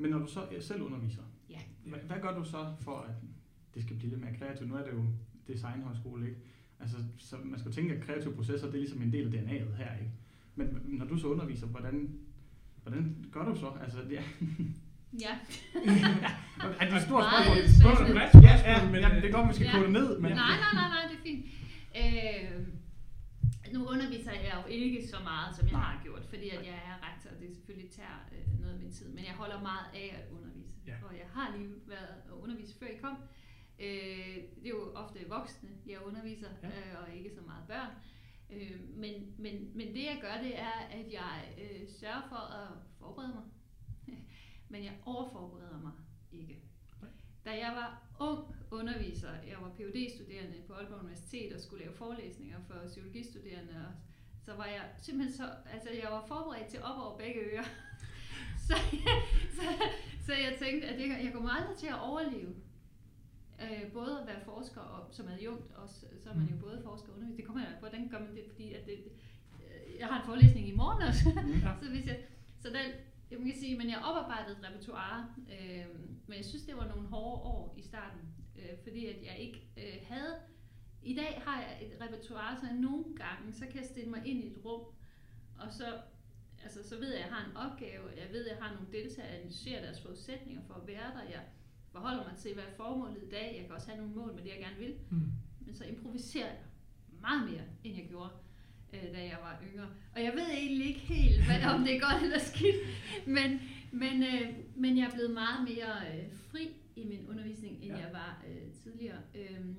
Men 0.00 0.10
når 0.10 0.18
du 0.18 0.26
så 0.26 0.40
øh, 0.56 0.62
selv 0.62 0.82
underviser, 0.82 1.22
Ja. 1.50 1.58
hvad, 1.86 1.98
hvad 2.06 2.16
gør 2.22 2.38
du 2.38 2.44
så 2.44 2.66
for, 2.80 2.96
at 3.08 3.14
det 3.74 3.82
skal 3.82 3.96
blive 3.96 4.10
lidt 4.10 4.20
mere 4.20 4.34
kreativt? 4.38 4.68
Nu 4.68 4.74
er 4.76 4.82
det 4.82 4.92
jo 4.92 5.04
designhøjskole, 5.48 6.28
ikke? 6.28 6.38
Altså, 6.80 6.96
så 7.18 7.36
man 7.44 7.58
skal 7.58 7.68
jo 7.70 7.74
tænke, 7.74 7.94
at 7.94 8.02
kreative 8.02 8.34
processer, 8.34 8.66
det 8.66 8.74
er 8.74 8.78
ligesom 8.80 9.02
en 9.02 9.12
del 9.12 9.26
af 9.26 9.30
DNA'et 9.42 9.76
her, 9.76 9.92
ikke? 9.98 10.12
Men 10.56 10.80
når 10.84 11.04
du 11.06 11.16
så 11.18 11.26
underviser, 11.26 11.66
hvordan, 11.66 12.10
hvordan 12.82 13.26
gør 13.32 13.44
du 13.44 13.54
så? 13.60 13.70
Altså, 13.82 13.98
det 14.08 14.18
er, 14.18 14.22
Ja. 15.24 15.34
er 16.80 16.84
det 16.88 16.96
et 16.96 17.02
stort 17.02 17.24
spørgsmål? 17.24 17.56
spændende. 17.56 17.80
Spørgsmål- 17.80 18.12
Bredt 18.16 18.34
Ja, 18.44 18.56
spørgsmål, 18.58 18.72
ja, 18.72 18.90
men, 18.92 19.00
ja, 19.00 19.08
øh, 19.16 19.22
det 19.22 19.28
er 19.28 19.32
godt, 19.32 19.46
man 19.46 19.54
skal 19.54 19.66
ja. 19.66 19.72
kode 19.72 19.84
det 19.84 19.92
ned, 19.92 20.08
men... 20.20 20.30
Nej, 20.32 20.56
nej, 20.64 20.72
nej, 20.78 20.88
nej, 20.94 21.02
det 21.10 21.16
er 21.18 21.22
fint. 21.28 21.44
Øh, 22.00 22.66
nu 23.72 23.86
underviser 23.86 24.32
jeg 24.32 24.62
jo 24.64 24.68
ikke 24.68 25.08
så 25.08 25.16
meget, 25.22 25.56
som 25.56 25.66
jeg 25.66 25.72
Nej. 25.72 25.82
har 25.82 26.02
gjort, 26.02 26.24
fordi 26.24 26.48
at 26.48 26.66
jeg 26.66 26.74
er 26.90 26.96
rektor, 27.08 27.30
og 27.30 27.38
det 27.40 27.54
selvfølgelig 27.56 27.90
tager 27.90 28.18
øh, 28.32 28.60
noget 28.60 28.72
af 28.74 28.78
min 28.80 28.92
tid. 28.92 29.08
Men 29.08 29.24
jeg 29.24 29.32
holder 29.34 29.60
meget 29.62 29.86
af 29.94 30.16
at 30.22 30.32
undervise, 30.32 30.70
Ja. 30.86 30.94
og 31.08 31.14
jeg 31.14 31.26
har 31.32 31.56
lige 31.56 31.68
været 31.86 32.14
at 32.26 32.30
undervise, 32.32 32.78
før 32.78 32.86
I 32.86 32.96
kom. 32.96 33.16
Øh, 33.78 34.36
det 34.60 34.64
er 34.66 34.68
jo 34.68 34.92
ofte 34.94 35.18
voksne, 35.28 35.68
jeg 35.86 36.00
underviser, 36.06 36.48
Ja. 36.62 36.68
øh, 36.68 37.02
og 37.02 37.14
ikke 37.14 37.30
så 37.34 37.40
meget 37.40 37.64
børn. 37.66 37.90
Øh, 38.50 38.80
men, 38.96 39.34
men, 39.38 39.70
men 39.76 39.94
det 39.94 40.04
jeg 40.04 40.18
gør, 40.20 40.42
det 40.42 40.58
er, 40.58 40.72
at 40.90 41.12
jeg 41.12 41.54
øh, 41.60 41.88
sørger 42.00 42.22
for 42.28 42.36
at 42.36 42.68
forberede 42.98 43.34
mig. 43.34 43.44
men 44.72 44.84
jeg 44.84 44.92
overforbereder 45.04 45.80
mig 45.80 45.92
ikke. 46.32 46.62
Da 47.44 47.50
jeg 47.50 47.72
var 47.76 48.02
ung 48.20 48.54
underviser, 48.72 49.30
jeg 49.48 49.56
var 49.60 49.70
phd 49.78 50.10
studerende 50.14 50.56
på 50.66 50.72
Aalborg 50.72 51.00
Universitet 51.00 51.52
og 51.52 51.60
skulle 51.60 51.84
lave 51.84 51.96
forelæsninger 51.96 52.58
for 52.66 52.74
psykologistuderende, 52.86 53.74
og 53.86 53.92
så 54.44 54.54
var 54.54 54.66
jeg 54.66 54.82
simpelthen 54.98 55.36
så, 55.36 55.50
altså 55.72 55.88
jeg 56.02 56.08
var 56.10 56.24
forberedt 56.26 56.68
til 56.68 56.82
op 56.82 56.98
over 57.04 57.18
begge 57.18 57.40
ører. 57.40 57.64
så, 60.26 60.32
jeg 60.32 60.56
tænkte, 60.58 60.88
at 60.88 61.00
jeg, 61.00 61.20
jeg 61.24 61.32
kommer 61.32 61.50
aldrig 61.50 61.76
til 61.76 61.86
at 61.86 62.00
overleve. 62.00 62.54
Øh, 63.62 63.92
både 63.92 64.20
at 64.20 64.26
være 64.26 64.44
forsker, 64.44 64.80
og, 64.80 65.14
som 65.14 65.28
adjunkt, 65.28 65.72
og 65.74 65.88
så, 65.88 66.06
så 66.22 66.30
er 66.30 66.34
man 66.34 66.46
jo 66.46 66.54
Mm. 66.54 66.60
både 66.60 66.80
forsker 66.84 67.08
og 67.08 67.14
underviser. 67.14 67.36
Det 67.36 67.44
kommer 67.46 67.62
jeg, 67.62 67.72
hvordan 67.80 68.08
gør 68.08 68.18
man 68.18 68.34
det? 68.36 68.44
Fordi 68.48 68.72
at 68.74 68.86
det, 68.86 68.98
øh, 69.62 69.98
jeg 69.98 70.06
har 70.06 70.20
en 70.20 70.26
forelæsning 70.26 70.68
i 70.68 70.74
morgen 70.74 71.02
også. 71.02 71.24
Ja. 71.64 71.72
så 71.82 71.90
hvis 71.90 72.06
jeg, 72.06 72.18
så 72.60 72.68
den, 72.68 72.86
jeg 73.30 73.38
kan 73.38 73.56
sige, 73.60 73.78
men 73.78 73.88
jeg 73.90 73.98
oparbejdede 73.98 74.56
et 74.58 74.64
repertoire, 74.68 75.26
øh, 75.54 75.86
men 76.26 76.36
jeg 76.36 76.44
synes, 76.44 76.64
det 76.64 76.76
var 76.76 76.88
nogle 76.88 77.08
hårde 77.08 77.42
år 77.42 77.74
i 77.78 77.82
starten, 77.82 78.20
øh, 78.62 78.78
fordi 78.82 79.06
at 79.06 79.16
jeg 79.24 79.36
ikke 79.38 79.62
øh, 79.76 79.96
havde, 80.08 80.34
i 81.02 81.14
dag 81.14 81.42
har 81.46 81.60
jeg 81.62 81.86
et 81.86 81.92
repertoire, 82.00 82.56
så 82.60 82.66
nogle 82.74 83.04
gange, 83.16 83.52
så 83.52 83.66
kan 83.66 83.76
jeg 83.76 83.84
stille 83.86 84.10
mig 84.10 84.22
ind 84.26 84.44
i 84.44 84.46
et 84.46 84.58
rum, 84.64 84.80
og 85.58 85.72
så, 85.72 85.86
altså, 86.62 86.88
så 86.88 86.96
ved 86.98 87.08
jeg, 87.08 87.18
at 87.18 87.26
jeg 87.26 87.34
har 87.36 87.44
en 87.50 87.56
opgave, 87.56 88.02
jeg 88.16 88.28
ved, 88.32 88.44
at 88.46 88.56
jeg 88.56 88.64
har 88.64 88.74
nogle 88.74 88.92
deltagere, 88.92 89.30
jeg 89.30 89.38
analyserer 89.40 89.82
deres 89.82 90.00
forudsætninger 90.00 90.62
for 90.66 90.74
at 90.74 90.86
være 90.86 91.10
der, 91.16 91.22
jeg 91.30 91.40
forholder 91.92 92.24
mig 92.28 92.38
til, 92.38 92.54
hvad 92.54 92.64
er 92.64 92.76
formålet 92.76 93.22
i 93.22 93.28
dag, 93.30 93.54
jeg 93.58 93.66
kan 93.66 93.74
også 93.74 93.88
have 93.90 93.98
nogle 94.00 94.14
mål 94.14 94.34
med 94.34 94.42
det, 94.42 94.50
jeg 94.50 94.58
gerne 94.58 94.78
vil, 94.78 94.94
Mm. 95.10 95.20
men 95.66 95.74
så 95.74 95.84
improviserer 95.84 96.46
jeg 96.46 96.58
meget 97.20 97.50
mere, 97.50 97.62
end 97.84 97.96
jeg 97.96 98.06
gjorde, 98.08 98.30
øh, 98.92 99.02
da 99.14 99.22
jeg 99.22 99.38
var 99.42 99.62
yngre. 99.72 99.88
Og 100.14 100.22
jeg 100.22 100.32
ved 100.32 100.46
egentlig 100.50 100.86
ikke 100.86 101.00
helt, 101.00 101.44
hvad, 101.46 101.64
om 101.74 101.84
det 101.84 101.96
er 101.96 102.00
godt 102.00 102.22
eller 102.22 102.38
skidt, 102.38 102.76
men, 103.26 103.60
men, 103.92 104.22
øh, 104.22 104.48
men 104.76 104.98
jeg 104.98 105.06
er 105.06 105.10
blevet 105.14 105.30
meget 105.30 105.62
mere 105.68 106.14
øh, 106.14 106.32
fri 106.50 106.70
i 106.96 107.04
min 107.04 107.26
undervisning, 107.28 107.74
end 107.82 107.92
Ja. 107.92 107.98
jeg 107.98 108.12
var 108.12 108.44
øh, 108.48 108.72
tidligere. 108.72 109.18
Øhm, 109.34 109.76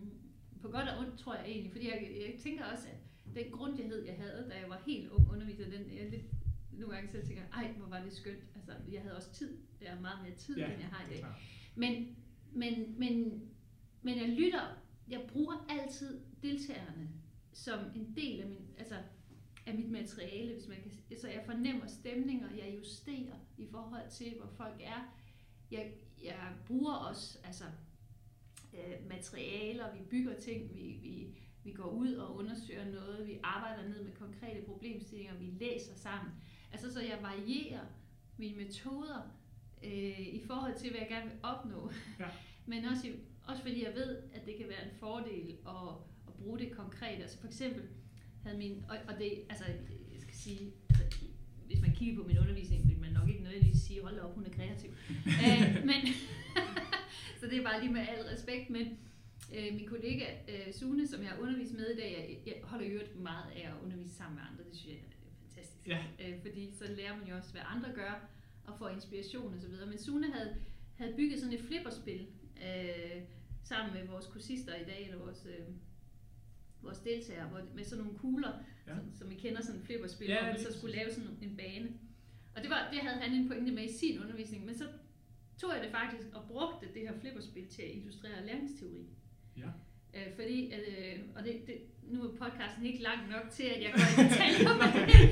på 0.62 0.68
godt 0.68 0.89
og 0.89 1.00
ondt, 1.00 1.20
tror 1.20 1.36
jeg 1.36 1.46
egentlig, 1.48 1.72
fordi 1.72 1.88
jeg, 1.88 2.12
jeg 2.27 2.39
tænker 2.39 2.65
også, 2.65 2.88
at 2.88 3.36
den 3.36 3.51
grundighed, 3.51 4.06
jeg 4.06 4.15
havde, 4.15 4.48
da 4.50 4.60
jeg 4.60 4.70
var 4.70 4.82
helt 4.86 5.10
ung 5.10 5.32
underviser, 5.32 5.63
den 5.70 5.91
jeg 5.98 6.10
lidt, 6.10 6.25
nogle 6.72 6.96
gange 6.96 7.12
selv 7.12 7.27
tænker, 7.27 7.44
ej, 7.53 7.72
hvor 7.77 7.88
var 7.88 8.03
det 8.03 8.13
skønt. 8.13 8.44
Altså, 8.56 8.72
jeg 8.91 9.01
havde 9.01 9.15
også 9.15 9.32
tid. 9.34 9.58
Jeg 9.82 9.91
har 9.91 10.01
meget 10.01 10.20
mere 10.24 10.36
tid, 10.36 10.58
Ja, 10.58 10.65
end 10.72 10.80
jeg 10.82 10.88
har 10.89 11.06
i 11.06 11.13
dag. 11.13 11.22
Men, 11.75 12.15
men, 12.51 13.00
men, 13.00 13.41
men 14.01 14.18
jeg 14.18 14.30
lytter, 14.30 14.77
jeg 15.08 15.22
bruger 15.27 15.65
altid 15.70 16.20
deltagerne 16.44 17.10
som 17.53 17.80
en 17.96 18.13
del 18.15 18.41
af, 18.41 18.48
min, 18.48 18.68
altså, 18.77 18.96
af 19.65 19.75
mit 19.75 19.89
materiale, 19.89 20.53
hvis 20.53 20.68
man 20.68 20.77
kan. 20.82 21.18
Så 21.18 21.27
jeg 21.27 21.44
fornemmer 21.46 21.88
stemninger, 21.88 22.48
jeg 22.58 22.75
justerer 22.77 23.36
i 23.58 23.68
forhold 23.72 24.10
til, 24.10 24.34
hvor 24.38 24.50
folk 24.58 24.82
er. 24.84 25.18
Jeg, 25.71 25.91
jeg 26.23 26.53
bruger 26.67 26.93
også 26.93 27.37
altså, 27.43 27.63
øh, 28.73 29.09
materialer, 29.09 29.93
vi 29.93 29.99
bygger 30.09 30.39
ting, 30.39 30.75
vi, 30.75 30.99
vi, 31.01 31.37
vi 31.63 31.71
går 31.71 31.89
ud 31.89 32.13
og 32.13 32.35
undersøger 32.35 32.91
noget, 32.91 33.27
vi 33.27 33.39
arbejder 33.43 33.89
ned 33.89 34.03
med 34.03 34.11
konkrete 34.11 34.61
problemstillinger, 34.65 35.35
vi 35.35 35.45
læser 35.45 35.95
sammen. 35.95 36.33
Altså, 36.71 36.93
så 36.93 37.01
jeg 37.01 37.19
varierer 37.21 37.85
mine 38.37 38.57
metoder 38.57 39.31
øh, 39.83 40.19
i 40.19 40.41
forhold 40.47 40.79
til, 40.79 40.89
hvad 40.89 40.99
jeg 40.99 41.09
gerne 41.09 41.29
vil 41.29 41.39
opnå. 41.43 41.91
Ja. 42.19 42.27
Men 42.65 42.85
også, 42.85 43.11
også 43.47 43.61
fordi 43.61 43.83
jeg 43.85 43.93
ved, 43.95 44.17
at 44.33 44.45
det 44.45 44.57
kan 44.57 44.69
være 44.69 44.83
en 44.85 44.95
fordel 44.99 45.57
at, 45.67 45.89
at 46.27 46.33
bruge 46.33 46.59
det 46.59 46.71
konkret. 46.71 47.21
Altså 47.21 47.39
for 47.39 47.47
eksempel 47.47 47.83
havde 48.43 48.57
min, 48.57 48.85
og, 48.89 48.97
og 49.07 49.19
det, 49.19 49.43
altså 49.49 49.65
jeg 50.13 50.21
skal 50.21 50.35
sige, 50.35 50.73
hvis 51.71 51.81
man 51.81 51.93
kigger 51.95 52.15
på 52.21 52.27
min 52.27 52.39
undervisning, 52.39 52.89
vil 52.89 52.99
man 52.99 53.11
nok 53.11 53.29
ikke 53.29 53.43
nødvendigvis 53.43 53.81
sige, 53.81 54.03
hold 54.03 54.19
op, 54.19 54.35
hun 54.35 54.45
er 54.45 54.49
kreativ. 54.49 54.89
øh, 55.45 55.85
men, 55.89 56.01
så 57.39 57.45
det 57.49 57.57
er 57.57 57.63
bare 57.63 57.81
lige 57.81 57.93
med 57.93 58.01
al 58.01 58.23
respekt, 58.33 58.69
men 58.69 58.85
øh, 59.55 59.73
min 59.75 59.87
kollega 59.87 60.25
øh, 60.51 60.73
Sune, 60.73 61.07
som 61.07 61.21
jeg 61.21 61.29
har 61.29 61.37
undervist 61.37 61.73
med 61.73 61.87
i 61.89 61.95
dag, 61.95 62.11
jeg, 62.45 62.53
jeg 62.53 62.63
holder 62.63 62.87
jo 62.87 62.99
meget 63.15 63.45
af 63.55 63.67
at 63.69 63.73
undervise 63.83 64.13
sammen 64.15 64.35
med 64.35 64.43
andre, 64.51 64.63
det 64.69 64.75
synes 64.77 64.95
jeg 64.95 65.03
er 65.03 65.11
fantastisk. 65.47 65.87
Ja. 65.87 65.99
Øh, 66.21 66.41
fordi 66.41 66.71
så 66.79 66.85
lærer 66.97 67.17
man 67.17 67.27
jo 67.27 67.35
også, 67.35 67.51
hvad 67.51 67.61
andre 67.65 67.89
gør, 67.95 68.29
og 68.65 68.77
får 68.77 68.89
inspiration 68.89 69.53
osv. 69.53 69.87
Men 69.87 69.97
Sune 69.97 70.31
havde, 70.33 70.55
havde 70.95 71.13
bygget 71.17 71.39
sådan 71.39 71.53
et 71.53 71.61
flipperspil 71.61 72.27
øh, 72.67 73.21
sammen 73.63 73.93
med 73.93 74.07
vores 74.07 74.25
kursister 74.25 74.75
i 74.75 74.84
dag, 74.84 75.03
eller 75.05 75.19
vores, 75.25 75.47
øh, 75.49 75.65
vores 76.84 76.98
deltagere, 77.00 77.48
hvor, 77.50 77.62
med 77.76 77.84
sådan 77.84 78.04
nogle 78.04 78.20
kugler, 78.20 78.52
Ja. 78.88 78.96
som, 78.96 79.13
som 79.13 79.32
I 79.32 79.36
kender 79.36 79.62
sådan 79.62 79.82
flipperspil, 79.82 80.28
Ja, 80.28 80.44
hvor 80.44 80.52
man 80.54 80.60
så 80.62 80.78
skulle 80.78 80.96
lave 80.96 81.12
sådan 81.12 81.38
en 81.41 81.58
bane. 81.58 81.89
Og 82.56 82.62
det, 82.62 82.70
var, 82.70 82.88
det 82.91 83.00
havde 83.00 83.15
han 83.22 83.34
en 83.34 83.48
pointe 83.48 83.72
med 83.72 83.84
i 83.84 83.98
sin 83.98 84.20
undervisning, 84.20 84.65
men 84.65 84.76
så 84.76 84.88
tog 85.58 85.72
jeg 85.74 85.84
det 85.84 85.91
faktisk 85.91 86.28
og 86.34 86.44
brugte 86.48 86.88
det 86.94 87.02
her 87.02 87.20
flipperspil 87.20 87.67
til 87.67 87.82
at 87.82 87.96
illustrere 87.96 88.46
læringsteori. 88.46 89.06
Ja. 89.58 89.70
Øh, 90.15 90.28
fordi, 90.36 90.71
at, 90.71 90.80
øh, 90.97 91.19
og 91.36 91.43
det, 91.43 91.54
det, 91.67 91.76
nu 92.04 92.24
er 92.24 92.32
podcasten 92.43 92.86
ikke 92.86 93.02
lang 93.02 93.19
nok 93.30 93.45
til, 93.52 93.63
at 93.63 93.82
jeg 93.84 93.91
går 93.95 94.06
i 94.12 94.15
detaljer 94.28 94.74
med 94.82 94.89
det, 95.12 95.30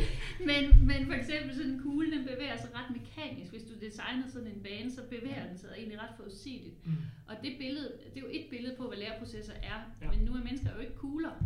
men, 0.50 0.88
men 0.88 1.06
for 1.06 1.14
eksempel 1.14 1.56
sådan 1.56 1.72
en 1.72 1.80
kugle, 1.82 2.12
den 2.12 2.24
bevæger 2.32 2.58
sig 2.58 2.70
ret 2.76 2.90
mekanisk. 2.98 3.52
Hvis 3.52 3.64
du 3.64 3.74
designer 3.82 4.28
sådan 4.28 4.48
en 4.48 4.64
bane, 4.64 4.92
så 4.92 5.02
bevæger 5.10 5.48
den 5.48 5.58
sig 5.58 5.70
egentlig 5.78 6.00
ret 6.02 6.16
forudsigeligt. 6.18 6.88
Mm. 6.88 6.92
Og 7.28 7.36
det 7.44 7.56
billede, 7.58 7.94
det 8.14 8.18
er 8.18 8.22
jo 8.28 8.32
et 8.32 8.46
billede 8.50 8.76
på, 8.78 8.88
hvad 8.88 8.98
læreprocesser 8.98 9.54
er, 9.54 9.80
Ja. 10.02 10.06
ja. 10.06 10.12
men 10.12 10.26
nu 10.26 10.32
er 10.34 10.44
mennesker 10.44 10.74
jo 10.76 10.80
ikke 10.80 10.96
kugler. 10.96 11.44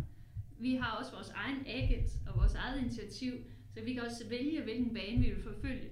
Vi 0.58 0.74
har 0.74 0.90
også 1.00 1.12
vores 1.12 1.30
egen 1.30 1.66
agent 1.66 2.10
og 2.26 2.32
vores 2.40 2.54
eget 2.54 2.80
initiativ, 2.82 3.32
så 3.74 3.80
vi 3.84 3.92
kan 3.94 4.02
også 4.02 4.28
vælge, 4.28 4.62
hvilken 4.62 4.94
bane 4.94 5.18
vi 5.22 5.30
vil 5.30 5.42
forfølge. 5.42 5.90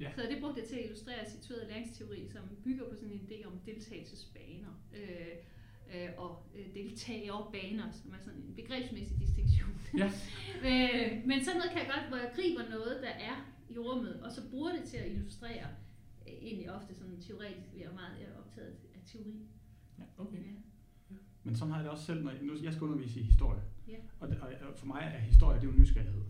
Ja. 0.00 0.10
Så 0.16 0.22
det 0.30 0.38
brugte 0.40 0.60
jeg 0.60 0.68
til 0.68 0.76
at 0.76 0.84
illustrere 0.84 1.30
situeret 1.30 1.66
læringsteori, 1.68 2.28
som 2.28 2.42
bygger 2.64 2.84
på 2.88 2.94
sådan 2.94 3.10
en 3.12 3.28
idé 3.30 3.46
om 3.46 3.52
deltagelsesbaner. 3.66 4.72
Øh, 4.96 5.34
øh, 5.94 6.08
og 6.16 6.46
øh, 6.54 6.66
deltagerbaner, 6.74 7.90
som 7.90 8.12
er 8.12 8.18
sådan 8.18 8.40
en 8.40 8.54
begrebsmæssig 8.54 9.20
distinktion. 9.20 9.70
Ja. 9.98 10.08
øh, 10.68 11.26
men 11.28 11.44
sådan 11.44 11.58
noget 11.58 11.70
kan 11.72 11.80
jeg 11.82 11.90
godt, 11.94 12.08
hvor 12.08 12.16
jeg 12.16 12.30
griber 12.36 12.70
noget, 12.70 13.02
der 13.02 13.14
er 13.30 13.36
i 13.68 13.78
rummet, 13.78 14.22
og 14.22 14.32
så 14.32 14.50
bruger 14.50 14.72
det 14.72 14.84
til 14.84 14.96
at 14.96 15.10
illustrere 15.12 15.66
øh, 16.26 16.32
egentlig 16.32 16.72
ofte 16.72 16.94
sådan 16.94 17.20
teoretisk, 17.20 17.68
vi 17.74 17.82
er 17.82 17.92
meget 17.92 18.16
optaget 18.44 18.76
af 18.94 19.00
teori. 19.06 19.36
Okay. 20.18 20.44
Ja. 21.10 21.16
Men 21.42 21.56
sådan 21.56 21.70
har 21.70 21.78
jeg 21.78 21.84
det 21.84 21.92
også 21.92 22.04
selv, 22.04 22.24
når 22.24 22.30
jeg, 22.30 22.42
nu, 22.42 22.52
jeg 22.62 22.72
skal 22.72 22.84
undervise 22.84 23.20
i 23.20 23.22
historie. 23.22 23.62
Ja. 23.88 23.96
Og, 24.20 24.28
og 24.68 24.76
for 24.76 24.86
mig 24.86 25.12
er 25.14 25.18
historie, 25.18 25.60
det 25.60 25.68
er 25.68 25.72
jo 25.72 25.78
nysgerrighed. 25.78 26.22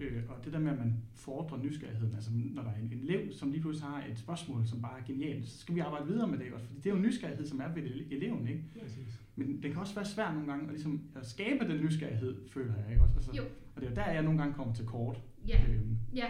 Øh, 0.00 0.22
og 0.28 0.44
det 0.44 0.52
der 0.52 0.58
med, 0.58 0.72
at 0.72 0.78
man 0.78 1.02
fordrer 1.14 1.58
nysgerrigheden, 1.62 2.14
altså 2.14 2.30
når 2.34 2.62
der 2.62 2.70
er 2.70 2.76
en, 2.76 2.92
en 2.92 2.98
elev, 2.98 3.32
som 3.32 3.50
lige 3.50 3.60
pludselig 3.60 3.88
har 3.88 4.04
et 4.04 4.18
spørgsmål, 4.18 4.66
som 4.66 4.82
bare 4.82 5.00
er 5.00 5.04
genialt, 5.04 5.48
så 5.48 5.58
skal 5.58 5.74
vi 5.74 5.80
arbejde 5.80 6.06
videre 6.06 6.28
med 6.28 6.38
det, 6.38 6.44
ikke? 6.44 6.56
også? 6.56 6.66
fordi 6.66 6.80
det 6.80 6.90
er 6.90 6.94
jo 6.94 7.00
nysgerrighed, 7.02 7.46
som 7.46 7.60
er 7.60 7.68
ved 7.74 7.82
ele- 7.82 8.14
eleven, 8.14 8.48
ikke? 8.48 8.64
Præcis. 8.82 9.20
Men 9.36 9.62
det 9.62 9.70
kan 9.72 9.80
også 9.80 9.94
være 9.94 10.04
svært 10.04 10.34
nogle 10.34 10.48
gange 10.50 10.64
at, 10.66 10.70
ligesom, 10.72 11.10
at 11.16 11.26
skabe 11.26 11.68
den 11.68 11.84
nysgerrighed, 11.84 12.48
føler 12.48 12.74
jeg, 12.76 12.90
ikke 12.90 13.02
også? 13.02 13.14
Altså, 13.16 13.32
Jo. 13.36 13.42
Og 13.74 13.80
det 13.80 13.86
er 13.86 13.90
jo 13.90 13.96
der, 13.96 14.10
jeg 14.10 14.22
nogle 14.22 14.38
gange 14.38 14.54
kommer 14.54 14.74
til 14.74 14.86
kort. 14.86 15.20
Ja, 15.48 15.64
Øhm, 15.68 15.98
ja. 16.14 16.26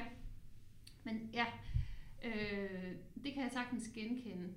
Men 1.04 1.30
ja, 1.34 1.44
øh, 2.24 2.92
det 3.24 3.32
kan 3.34 3.42
jeg 3.42 3.50
sagtens 3.52 3.88
genkende. 3.94 4.48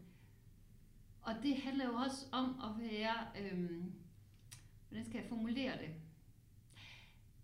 Og 1.21 1.34
det 1.43 1.56
handler 1.56 1.86
jo 1.86 1.93
også 1.93 2.26
om 2.32 2.45
at 2.45 2.91
være, 2.91 3.15
øh, 3.41 3.69
hvordan 4.89 5.06
skal 5.06 5.17
jeg 5.17 5.26
formulere 5.30 5.71
det? 5.78 5.89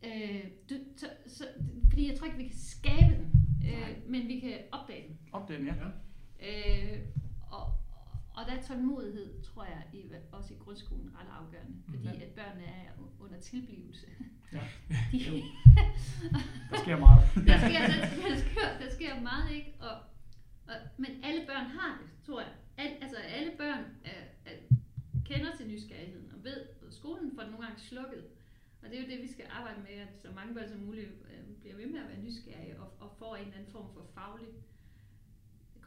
Øh, 0.06 0.44
du, 0.70 0.76
så, 1.00 1.08
så, 1.28 1.48
fordi 1.90 2.10
jeg 2.10 2.18
tror 2.18 2.26
ikke, 2.26 2.38
vi 2.38 2.48
kan 2.48 2.58
skabe 2.58 3.16
den, 3.16 3.32
øh, 3.70 4.10
men 4.12 4.28
vi 4.28 4.40
kan 4.40 4.58
opdage 4.72 5.08
den. 5.08 5.20
opdagen, 5.32 5.66
ja. 5.66 5.74
Ja. 6.42 6.94
Øh, 6.94 7.00
og, 7.52 7.64
og 8.36 8.46
der 8.48 8.54
er 8.58 8.62
tålmodighed, 8.64 9.42
tror 9.44 9.64
jeg, 9.64 9.84
i, 9.94 10.04
også 10.32 10.54
i 10.54 10.58
grundskolen 10.58 11.10
ret 11.16 11.28
afgørende. 11.40 11.76
Fordi 11.90 12.08
Mhm. 12.08 12.22
at 12.22 12.28
børnene 12.36 12.66
er 12.66 12.92
under 13.20 13.40
tilblivelse. 13.40 14.06
Ja. 14.54 14.60
De. 15.12 15.42
Der 16.72 16.78
sker 16.84 16.98
meget. 17.00 17.22
der, 17.48 17.58
sker, 17.58 17.80
der, 17.88 18.30
der, 18.30 18.38
sker, 18.38 18.68
der 18.82 18.90
sker 18.94 19.22
meget, 19.22 19.52
ikke? 19.56 19.74
Og, 19.80 19.92
og, 20.68 20.76
men 20.98 21.12
alle 21.24 21.42
børn 21.48 21.66
har 21.66 22.02
det, 22.02 22.10
tror 22.26 22.42
jeg. 22.42 22.50
Al, 22.78 22.92
altså 23.02 23.16
alle 23.18 23.52
børn 23.58 23.84
er, 24.04 24.22
er, 24.52 24.56
kender 25.26 25.56
til 25.58 25.68
nysgerrigheden 25.68 26.32
og 26.38 26.44
ved, 26.44 26.58
at 26.88 26.94
skolen 26.94 27.32
får 27.36 27.42
den 27.42 27.52
nogle 27.52 27.66
gange 27.68 27.82
slukket. 27.82 28.24
Og 28.82 28.90
det 28.90 28.98
er 29.00 29.04
jo 29.04 29.10
det, 29.10 29.22
vi 29.22 29.28
skal 29.28 29.46
arbejde 29.50 29.82
med, 29.82 29.96
at 30.08 30.22
så 30.22 30.28
mange 30.36 30.54
børn 30.54 30.70
som 30.70 30.80
muligt 30.80 31.08
øh, 31.08 31.56
bliver 31.62 31.76
ved 31.76 31.88
med 31.88 32.00
at 32.00 32.10
være 32.10 32.22
nysgerrige 32.24 32.80
og, 32.80 32.88
og 33.00 33.16
får 33.20 33.36
en 33.36 33.42
eller 33.42 33.58
anden 33.58 33.72
form 33.72 33.94
for 33.94 34.06
faglig 34.14 34.48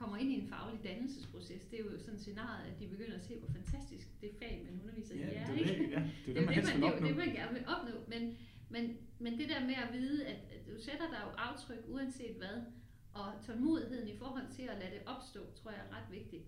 kommer 0.02 0.16
ind 0.16 0.30
i 0.32 0.40
en 0.42 0.48
faglig 0.48 0.84
dannelsesproces. 0.84 1.62
Det 1.70 1.80
er 1.80 1.84
jo 1.84 1.98
sådan 1.98 2.18
scenariet, 2.18 2.64
at 2.70 2.80
de 2.80 2.86
begynder 2.86 3.16
at 3.16 3.24
se, 3.24 3.38
hvor 3.38 3.48
fantastisk 3.58 4.20
det 4.20 4.30
fag, 4.38 4.66
man 4.70 4.80
underviser 4.82 5.14
i 5.14 5.18
Ja, 5.18 5.24
er. 5.24 5.46
det 5.46 5.66
er 5.66 5.70
ikke? 5.70 5.84
det, 5.84 5.90
ja. 5.90 6.02
Det 6.26 6.30
er 6.30 6.34
det, 6.34 6.36
det, 6.36 6.44
man 6.44 6.54
helst 6.54 6.72
man, 6.72 6.80
vil 6.80 6.90
det, 6.90 6.98
er 6.98 7.06
det, 7.06 7.16
man 7.16 7.32
gerne 7.34 7.52
vil 7.58 7.64
opnå. 7.74 7.94
Men, 8.08 8.22
men, 8.68 8.96
men 9.18 9.38
det 9.38 9.48
der 9.48 9.60
med 9.66 9.74
at 9.74 9.92
vide, 9.92 10.26
at, 10.26 10.36
at 10.54 10.66
du 10.66 10.82
sætter 10.82 11.06
dig 11.10 11.20
jo 11.26 11.30
aftryk 11.30 11.82
uanset 11.88 12.34
hvad, 12.36 12.56
og 13.14 13.26
tålmodigheden 13.46 14.08
i 14.08 14.16
forhold 14.18 14.48
til 14.56 14.62
at 14.62 14.78
lade 14.78 14.90
det 14.90 15.02
opstå, 15.06 15.40
tror 15.62 15.70
jeg 15.70 15.80
er 15.90 15.96
ret 15.96 16.10
vigtigt. 16.10 16.44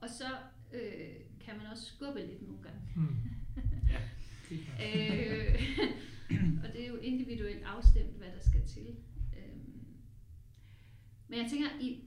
Og 0.00 0.08
så 0.10 0.28
øh, 0.72 1.14
kan 1.40 1.56
man 1.56 1.66
også 1.66 1.84
skubbe 1.84 2.20
lidt 2.20 2.42
nogle 2.42 2.62
gange. 2.62 2.80
Mm. 2.96 3.16
Ja. 3.92 4.00
Øh, 4.56 5.62
og 6.64 6.72
det 6.72 6.84
er 6.84 6.88
jo 6.88 6.96
individuelt 6.96 7.64
afstemt, 7.64 8.16
hvad 8.16 8.28
der 8.28 8.40
skal 8.40 8.66
til. 8.66 8.96
Øhm, 9.36 9.84
men 11.28 11.38
jeg 11.38 11.50
tænker, 11.50 11.68
i, 11.80 12.04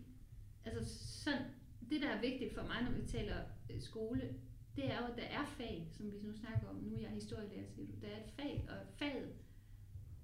altså 0.65 0.97
sådan, 1.23 1.41
det 1.89 2.01
der 2.01 2.09
er 2.09 2.21
vigtigt 2.21 2.53
for 2.53 2.63
mig, 2.63 2.83
når 2.83 2.91
vi 2.91 3.07
taler 3.07 3.37
øh, 3.69 3.81
skole, 3.81 4.33
det 4.75 4.85
er 4.85 4.97
jo, 4.97 5.05
at 5.05 5.17
der 5.17 5.23
er 5.23 5.45
fag, 5.45 5.87
som 5.91 6.11
vi 6.11 6.17
nu 6.23 6.33
snakker 6.33 6.67
om. 6.67 6.75
Nu 6.75 6.95
er 6.95 6.99
jeg 6.99 7.09
historielærer, 7.09 7.67
siger 7.67 7.87
du. 7.87 7.93
Der 8.01 8.07
er 8.07 8.17
et 8.17 8.31
fag, 8.35 8.65
og 8.69 8.77
faget 8.99 9.33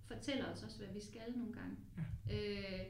fortæller 0.06 0.52
os 0.52 0.64
også, 0.64 0.78
hvad 0.78 0.94
vi 0.94 1.02
skal 1.02 1.38
nogle 1.38 1.54
gange. 1.54 1.78
Ja. 2.30 2.36
Øh, 2.36 2.86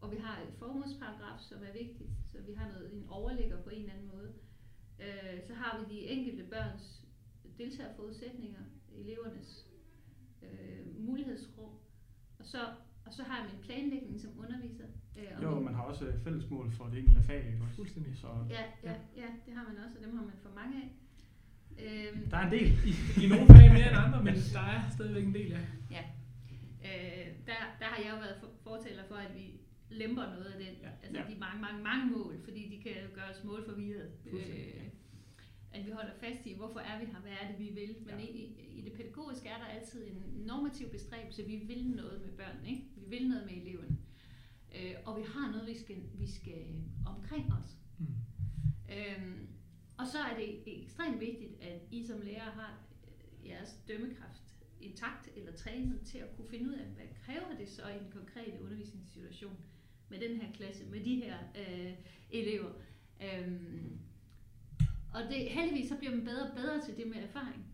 og 0.00 0.12
vi 0.12 0.16
har 0.16 0.42
et 0.42 0.54
formålsparagraf, 0.58 1.40
som 1.40 1.58
er 1.62 1.72
vigtigt, 1.72 2.10
så 2.32 2.38
vi 2.40 2.52
har 2.52 2.68
noget, 2.68 2.94
en 2.94 3.06
overligger 3.08 3.62
på 3.62 3.70
en 3.70 3.80
eller 3.80 3.92
anden 3.92 4.08
måde. 4.08 4.32
Øh, 5.00 5.42
så 5.46 5.54
har 5.54 5.78
vi 5.78 5.94
de 5.94 6.00
enkelte 6.00 6.44
børns 6.44 7.07
deltagerforudsætninger, 7.58 8.60
elevernes 8.98 9.66
øh, 10.42 11.06
mulighedsrum, 11.06 11.70
og 12.38 12.44
så, 12.44 12.58
og 13.06 13.12
så 13.12 13.22
har 13.22 13.36
jeg 13.38 13.46
min 13.52 13.62
planlægning 13.62 14.20
som 14.20 14.30
underviser. 14.38 14.84
Øh, 15.18 15.24
og 15.36 15.42
Jo, 15.42 15.54
min- 15.54 15.64
man 15.64 15.74
har 15.74 15.82
også 15.82 16.04
øh, 16.06 16.20
fælles 16.24 16.50
mål 16.50 16.70
for 16.72 16.84
det 16.84 16.98
enkelte 16.98 17.22
fag, 17.22 17.46
ikke 17.46 17.58
også? 17.64 17.76
Fuldstændig. 17.76 18.16
Så 18.16 18.26
Ja, 18.50 18.62
ja, 18.84 18.94
ja, 19.16 19.28
det 19.46 19.54
har 19.54 19.64
man 19.68 19.76
også, 19.84 19.98
og 19.98 20.04
dem 20.04 20.16
har 20.16 20.24
man 20.24 20.34
for 20.42 20.50
mange 20.54 20.76
af. 20.82 20.88
Øhm, 21.84 22.30
der 22.30 22.36
er 22.36 22.46
en 22.46 22.52
del. 22.52 22.66
I, 22.90 22.92
I 23.24 23.28
nogle 23.28 23.46
fag 23.46 23.68
mere 23.72 23.88
end 23.90 23.98
andre, 24.06 24.24
men 24.24 24.34
der 24.52 24.60
er 24.60 24.90
stadigvæk 24.90 25.24
en 25.26 25.34
del, 25.34 25.50
ja. 25.90 26.04
øh, 26.88 27.26
der, 27.46 27.58
der 27.80 27.84
har 27.92 28.02
jeg 28.04 28.10
jo 28.14 28.16
været 28.24 28.36
for- 28.40 28.52
fortaler 28.62 29.02
for, 29.08 29.14
at 29.14 29.34
vi 29.34 29.44
lemper 29.90 30.22
noget 30.34 30.44
af 30.44 30.58
den, 30.64 30.74
Ja. 30.82 30.90
altså 31.02 31.20
Ja. 31.20 31.34
de 31.34 31.38
mange, 31.40 31.60
mange, 31.62 31.82
mange 31.82 32.06
mål, 32.16 32.34
fordi 32.44 32.62
de 32.76 32.82
kan 32.82 32.94
gøre 33.14 33.24
os 33.34 33.44
målforvirret. 33.44 34.10
Fuldstændig, 34.30 34.74
ja. 34.74 34.82
At 35.72 35.86
vi 35.86 35.90
holder 35.90 36.12
fast 36.20 36.46
i, 36.46 36.52
hvorfor 36.54 36.80
er 36.80 36.98
vi 36.98 37.04
her, 37.04 37.20
hvad 37.20 37.32
er 37.42 37.50
det, 37.50 37.58
vi 37.58 37.70
vil. 37.70 37.96
Men 38.00 38.14
Ja. 38.20 38.24
i, 38.26 38.54
i 38.78 38.80
det 38.80 38.92
pædagogiske 38.92 39.48
er 39.48 39.58
der 39.58 39.64
altid 39.64 40.06
en 40.06 40.22
normativ 40.46 40.88
bestræbelse. 40.88 41.42
Vi 41.44 41.56
vil 41.56 41.86
noget 41.90 42.20
med 42.26 42.32
børnene, 42.32 42.68
ikke? 42.70 42.84
Vi 42.96 43.04
vil 43.16 43.28
noget 43.28 43.46
med 43.46 43.56
eleverne. 43.56 43.96
Øh, 44.76 44.94
og 45.04 45.16
vi 45.18 45.22
har 45.22 45.50
noget, 45.52 45.66
vi 45.66 45.78
skal, 45.78 45.96
vi 46.14 46.30
skal 46.30 46.66
omkring 47.06 47.52
os. 47.52 47.76
Mm. 47.98 48.06
Øhm, 48.92 49.48
og 49.98 50.06
så 50.06 50.18
er 50.18 50.36
det 50.36 50.62
ekstremt 50.82 51.20
vigtigt, 51.20 51.60
at 51.60 51.80
I 51.90 52.06
som 52.06 52.20
lærer 52.20 52.50
har 52.50 52.82
øh, 53.42 53.48
jeres 53.48 53.78
dømmekraft 53.88 54.42
intakt 54.80 55.28
eller 55.36 55.52
trænet 55.52 56.00
til 56.04 56.18
at 56.18 56.36
kunne 56.36 56.48
finde 56.48 56.68
ud 56.70 56.74
af, 56.74 56.86
hvad 56.86 57.04
kræver 57.24 57.56
det 57.58 57.68
så 57.68 57.82
i 57.88 57.98
den 57.98 58.10
konkrete 58.12 58.62
undervisningssituation 58.62 59.56
med 60.08 60.20
den 60.20 60.36
her 60.40 60.52
klasse, 60.52 60.86
med 60.86 61.00
de 61.04 61.16
her 61.16 61.36
øh, 61.58 61.92
elever. 62.30 62.70
Øhm, 63.22 63.98
og 65.14 65.22
det, 65.22 65.50
heldigvis 65.50 65.88
så 65.88 65.96
bliver 65.96 66.14
man 66.16 66.24
bedre 66.24 66.50
og 66.50 66.56
bedre 66.56 66.84
til 66.84 66.96
det 66.96 67.06
med 67.06 67.16
erfaring. 67.22 67.66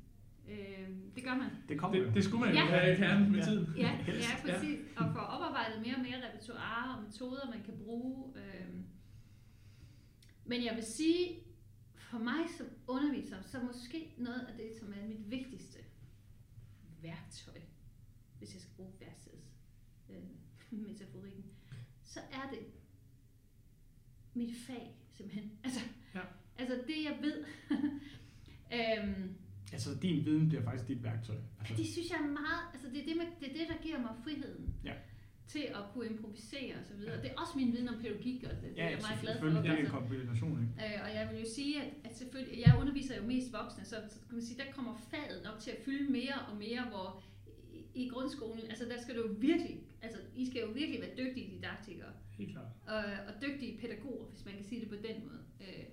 Øhm, 0.49 1.11
det 1.14 1.25
gør 1.25 1.35
man. 1.35 1.51
Det 1.68 1.79
kommer. 1.79 2.05
Det, 2.05 2.14
det 2.14 2.25
skulle 2.25 2.40
man 2.40 2.51
jo 2.51 2.57
Ja. 2.61 2.66
have 2.66 2.92
i 2.92 2.97
kernen 2.97 3.31
med 3.33 3.38
Ja. 3.38 3.44
tiden. 3.44 3.75
Ja, 3.77 3.90
ja 4.27 4.33
præcis. 4.42 4.79
Og 4.97 5.12
få 5.12 5.18
oparbejdet 5.18 5.81
mere 5.83 5.94
og 5.97 6.03
mere 6.03 6.29
repertoire 6.29 6.97
og 6.97 7.03
metoder, 7.03 7.51
man 7.51 7.62
kan 7.64 7.75
bruge. 7.85 8.33
Øhm. 8.37 8.85
Men 10.44 10.64
jeg 10.64 10.75
vil 10.77 10.85
sige, 10.85 11.38
for 11.97 12.18
mig 12.18 12.44
som 12.59 12.66
underviser, 12.87 13.42
så 13.42 13.61
måske 13.61 14.14
noget 14.18 14.40
af 14.40 14.55
det, 14.57 14.70
som 14.81 14.92
er 14.92 15.09
mit 15.09 15.31
vigtigste 15.31 15.79
værktøj, 17.03 17.61
hvis 18.38 18.55
jeg 18.55 18.61
skal 18.62 18.75
bruge 18.77 18.92
værksteds 19.01 19.55
øh, 20.11 20.16
metaforikken, 20.88 21.44
så 22.05 22.20
er 22.33 22.51
det 22.51 22.59
mit 24.35 24.57
fag, 24.66 24.97
simpelthen. 25.12 25.51
Altså, 25.64 25.81
Ja. 26.14 26.20
Altså 26.59 26.75
det, 26.87 26.99
jeg 27.09 27.17
ved. 27.23 27.45
øhm, 28.79 29.35
Altså, 29.73 29.90
din 30.03 30.25
viden 30.25 30.49
bliver 30.49 30.62
faktisk 30.62 30.88
dit 30.88 31.03
værktøj. 31.05 31.37
Altså, 31.61 31.75
det 31.77 31.87
synes 31.95 32.11
jeg 32.11 32.19
er 32.27 32.31
meget, 32.43 32.62
altså 32.75 32.87
det 32.93 32.99
er 33.03 33.07
det, 33.11 33.17
med, 33.17 33.27
det, 33.40 33.47
er 33.51 33.53
det 33.59 33.67
der 33.73 33.79
giver 33.87 33.99
mig 34.01 34.14
friheden 34.25 34.75
Ja. 34.85 34.95
til 35.47 35.64
at 35.79 35.83
kunne 35.93 36.07
improvisere 36.07 36.75
og 36.81 36.85
så 36.88 36.95
videre. 36.99 37.14
Ja. 37.17 37.23
Det 37.23 37.31
er 37.31 37.35
også 37.43 37.53
min 37.57 37.73
viden 37.73 37.88
om 37.88 37.97
pædagogik, 38.03 38.45
og 38.45 38.51
det, 38.62 38.69
er 38.71 38.85
ja, 38.85 38.90
jeg 38.90 38.99
meget 39.09 39.21
glad 39.23 39.33
for. 39.35 39.47
selvfølgelig. 39.47 39.62
Det 39.62 39.71
er 39.71 39.75
en 39.75 39.79
Altså, 39.87 39.97
kombination, 39.99 40.57
ikke? 40.64 40.95
øh, 40.95 40.99
og 41.05 41.09
jeg 41.19 41.25
vil 41.31 41.37
jo 41.45 41.49
sige, 41.59 41.83
at, 41.83 41.88
at 42.05 42.12
selvfølgelig, 42.21 42.57
jeg 42.67 42.73
underviser 42.81 43.14
jo 43.21 43.25
mest 43.35 43.49
voksne, 43.61 43.85
så, 43.85 43.97
så 44.12 44.17
kan 44.29 44.35
man 44.38 44.45
sige, 44.49 44.59
der 44.62 44.69
kommer 44.77 44.95
faget 45.12 45.38
nok 45.49 45.57
til 45.64 45.71
at 45.71 45.79
fylde 45.87 46.12
mere 46.19 46.37
og 46.51 46.55
mere, 46.64 46.83
hvor 46.93 47.09
i, 47.79 47.81
i 48.05 48.09
grundskolen, 48.09 48.62
altså 48.73 48.85
der 48.93 48.99
skal 49.03 49.12
du 49.17 49.21
jo 49.29 49.33
virkelig, 49.51 49.77
altså 50.03 50.19
I 50.37 50.45
skal 50.51 50.61
jo 50.67 50.69
virkelig 50.81 50.99
være 51.05 51.14
dygtige 51.23 51.47
didaktikere 51.55 52.12
Helt 52.38 52.51
klart. 52.55 52.71
og, 52.87 53.03
og 53.29 53.33
dygtige 53.45 53.79
pædagoger, 53.83 54.27
hvis 54.33 54.45
man 54.45 54.55
kan 54.55 54.64
sige 54.64 54.81
det 54.81 54.88
på 54.88 54.99
den 55.09 55.17
måde. 55.27 55.43
Øh, 55.61 55.85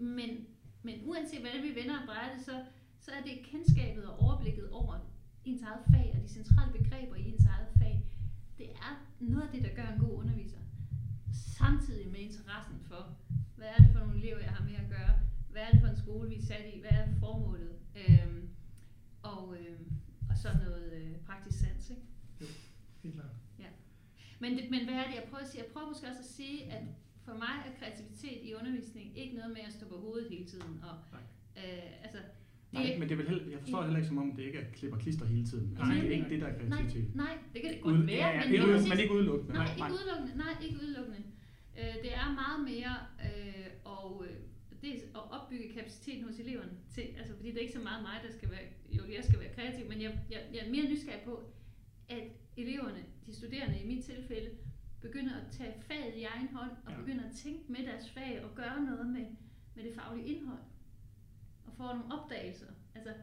men, 0.00 0.46
men 0.82 1.00
uanset 1.04 1.40
hvad 1.40 1.62
vi 1.62 1.74
vender 1.74 2.00
og 2.00 2.06
drejer 2.06 2.34
det, 2.34 2.44
så, 2.44 2.64
så 3.00 3.10
er 3.10 3.22
det 3.22 3.44
kendskabet 3.44 4.04
og 4.04 4.18
overblikket 4.18 4.70
over 4.70 4.98
ens 5.44 5.62
eget 5.62 5.84
fag 5.90 6.12
og 6.16 6.22
de 6.22 6.28
centrale 6.28 6.72
begreber 6.72 7.16
i 7.16 7.32
ens 7.32 7.44
eget 7.44 7.68
fag, 7.78 8.04
det 8.58 8.70
er 8.70 9.06
noget 9.20 9.42
af 9.42 9.52
det, 9.52 9.62
der 9.62 9.74
gør 9.74 9.92
en 9.92 10.00
god 10.00 10.18
underviser. 10.18 10.58
Samtidig 11.32 12.12
med 12.12 12.20
interessen 12.20 12.80
for, 12.88 13.16
hvad 13.56 13.66
er 13.66 13.82
det 13.82 13.92
for 13.92 13.98
nogle 13.98 14.18
elever, 14.18 14.38
jeg 14.40 14.50
har 14.50 14.64
med 14.64 14.74
at 14.74 14.88
gøre, 14.88 15.14
hvad 15.50 15.62
er 15.62 15.70
det 15.70 15.80
for 15.80 15.88
en 15.88 15.96
skole, 15.96 16.28
vi 16.28 16.36
er 16.36 16.42
sat 16.42 16.74
i, 16.74 16.80
hvad 16.80 16.90
er 16.90 17.06
formålet, 17.20 17.78
øhm, 17.96 18.48
og, 19.22 19.56
øhm, 19.60 19.92
og 20.30 20.36
så 20.36 20.48
noget 20.64 20.92
øh, 20.92 21.16
praktisk 21.26 21.58
sans. 21.58 21.90
Ikke? 21.90 22.02
Helt 23.02 23.14
klart. 23.14 23.30
Men, 24.40 24.56
det, 24.56 24.70
men 24.70 24.84
hvad 24.84 24.94
er 24.94 25.06
det, 25.06 25.14
jeg 25.14 25.26
prøver 25.30 25.44
at 25.44 25.50
sige? 25.50 25.62
Jeg 25.64 25.72
prøver 25.72 25.88
måske 25.88 26.06
også 26.06 26.20
at 26.20 26.32
sige, 26.38 26.72
at 26.72 26.82
for 27.24 27.34
mig 27.44 27.54
er 27.66 27.72
kreativitet 27.78 28.38
i 28.42 28.54
undervisning 28.54 29.18
ikke 29.18 29.34
noget 29.36 29.50
med 29.56 29.62
at 29.66 29.72
stå 29.72 29.84
på 29.88 29.96
hovedet 30.04 30.30
hele 30.30 30.44
tiden. 30.44 30.72
Og, 30.88 30.94
øh, 31.56 32.04
altså, 32.04 32.18
Nej, 32.72 32.82
det, 32.82 32.98
men 32.98 33.08
det 33.08 33.14
er 33.14 33.20
vel 33.22 33.28
heller, 33.28 33.44
jeg 33.50 33.60
forstår 33.60 33.78
det 33.78 33.86
heller 33.86 33.98
ikke 33.98 34.08
som 34.08 34.18
om, 34.18 34.32
det 34.36 34.42
ikke 34.42 34.58
er 34.58 34.66
klipper 34.72 34.98
klister 34.98 35.26
hele 35.26 35.46
tiden. 35.46 35.68
Altså, 35.78 35.84
Nej, 35.84 35.94
det 35.94 36.04
er 36.04 36.08
nej. 36.08 36.18
ikke 36.18 36.30
det, 36.34 36.40
der 36.40 36.46
er 36.46 36.68
nej, 36.68 36.78
kreativitet. 36.78 37.14
nej, 37.24 37.34
det 37.52 37.58
kan 37.62 37.70
det 37.72 37.80
godt 37.80 37.96
Ud, 37.96 38.02
være, 38.12 38.26
ja, 38.26 38.40
ja, 38.40 38.44
men 38.44 38.54
ikke 38.54 38.88
men 38.90 38.98
ikke 39.04 39.14
udelukkende. 39.18 39.54
Nej, 39.54 39.68
ikke 39.82 39.94
udelukkende. 39.98 40.32
Nej, 40.44 40.52
ikke 40.66 40.78
udelukkende. 40.84 41.22
Øh, 41.78 41.94
det 42.04 42.10
er 42.22 42.26
meget 42.42 42.60
mere 42.70 42.94
øh, 43.26 43.68
og, 43.84 44.24
øh, 44.26 44.36
dels 44.82 45.02
at 45.18 45.22
opbygge 45.36 45.66
kapaciteten 45.76 46.24
hos 46.28 46.38
eleverne. 46.44 46.72
Til, 46.94 47.04
altså, 47.20 47.32
fordi 47.36 47.48
det 47.48 47.56
er 47.56 47.66
ikke 47.66 47.78
så 47.80 47.84
meget 47.88 48.02
mig, 48.02 48.16
der 48.26 48.32
skal 48.38 48.48
være, 48.50 48.66
jo, 48.96 49.02
jeg 49.16 49.24
skal 49.28 49.38
være 49.42 49.52
kreativ, 49.56 49.84
men 49.92 49.98
jeg, 50.02 50.12
jeg, 50.30 50.40
jeg 50.54 50.60
er 50.66 50.70
mere 50.70 50.86
nysgerrig 50.92 51.22
på, 51.24 51.34
at 52.08 52.24
eleverne, 52.56 53.02
de 53.26 53.34
studerende 53.34 53.76
i 53.84 53.86
mit 53.86 54.04
tilfælde, 54.04 54.50
begynder 55.02 55.34
at 55.36 55.46
tage 55.52 55.74
faget 55.80 56.16
i 56.16 56.22
egen 56.24 56.48
hånd, 56.48 56.70
og 56.70 56.90
Ja. 56.90 56.92
ja. 56.92 57.00
begynder 57.00 57.24
at 57.30 57.36
tænke 57.36 57.72
med 57.72 57.86
deres 57.86 58.10
fag, 58.10 58.44
og 58.44 58.54
gøre 58.54 58.84
noget 58.84 59.06
med, 59.06 59.26
med 59.74 59.84
det 59.84 59.94
faglige 59.94 60.26
indhold. 60.28 60.62
Og 61.66 61.72
få 61.76 61.82
nogle 61.82 62.12
opdagelser. 62.14 62.66
Altså, 62.94 63.14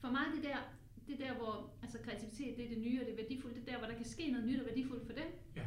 for 0.00 0.10
mig 0.10 0.20
er 0.28 0.34
det 0.34 0.44
der, 0.44 0.58
det 1.06 1.20
er 1.20 1.26
der, 1.26 1.36
hvor 1.36 1.74
altså, 1.82 1.98
kreativitet 1.98 2.56
det 2.56 2.64
er 2.64 2.68
det 2.68 2.78
nye, 2.78 3.00
og 3.00 3.06
det 3.06 3.12
er 3.12 3.16
værdifuldt. 3.16 3.56
Det 3.56 3.62
er 3.68 3.72
der, 3.72 3.78
hvor 3.78 3.86
der 3.88 3.96
kan 3.96 4.04
ske 4.04 4.30
noget 4.30 4.46
nyt 4.46 4.60
og 4.60 4.66
værdifuldt 4.66 5.06
for 5.06 5.12
dem. 5.12 5.26
Ja. 5.56 5.66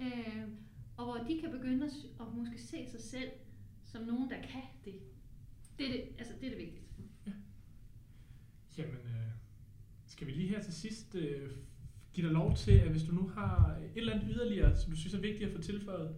Øh, 0.00 0.48
og 0.96 1.04
hvor 1.04 1.26
de 1.28 1.40
kan 1.40 1.50
begynde 1.50 1.86
at, 1.86 1.92
at 2.20 2.34
måske 2.34 2.58
se 2.62 2.86
sig 2.90 3.00
selv 3.00 3.30
som 3.84 4.02
nogen, 4.02 4.30
der 4.30 4.42
kan 4.42 4.62
det. 4.84 4.94
Det 5.78 5.86
er 5.86 5.92
det, 5.92 6.14
altså, 6.18 6.32
det, 6.40 6.46
er 6.46 6.50
det 6.50 6.58
vigtigste. 6.58 7.02
Jamen, 8.78 8.94
øh, 8.94 9.30
skal 10.06 10.26
vi 10.26 10.32
lige 10.32 10.48
her 10.48 10.62
til 10.62 10.72
sidst 10.72 11.14
øh, 11.14 11.50
give 12.14 12.26
dig 12.26 12.34
lov 12.34 12.56
til, 12.56 12.72
at 12.72 12.90
hvis 12.90 13.02
du 13.02 13.14
nu 13.14 13.28
har 13.28 13.76
et 13.94 13.98
eller 13.98 14.12
andet 14.12 14.28
yderligere, 14.34 14.76
som 14.76 14.90
du 14.90 14.96
synes 14.96 15.14
er 15.14 15.20
vigtigt 15.20 15.50
at 15.50 15.56
få 15.56 15.62
tilføjet, 15.62 16.14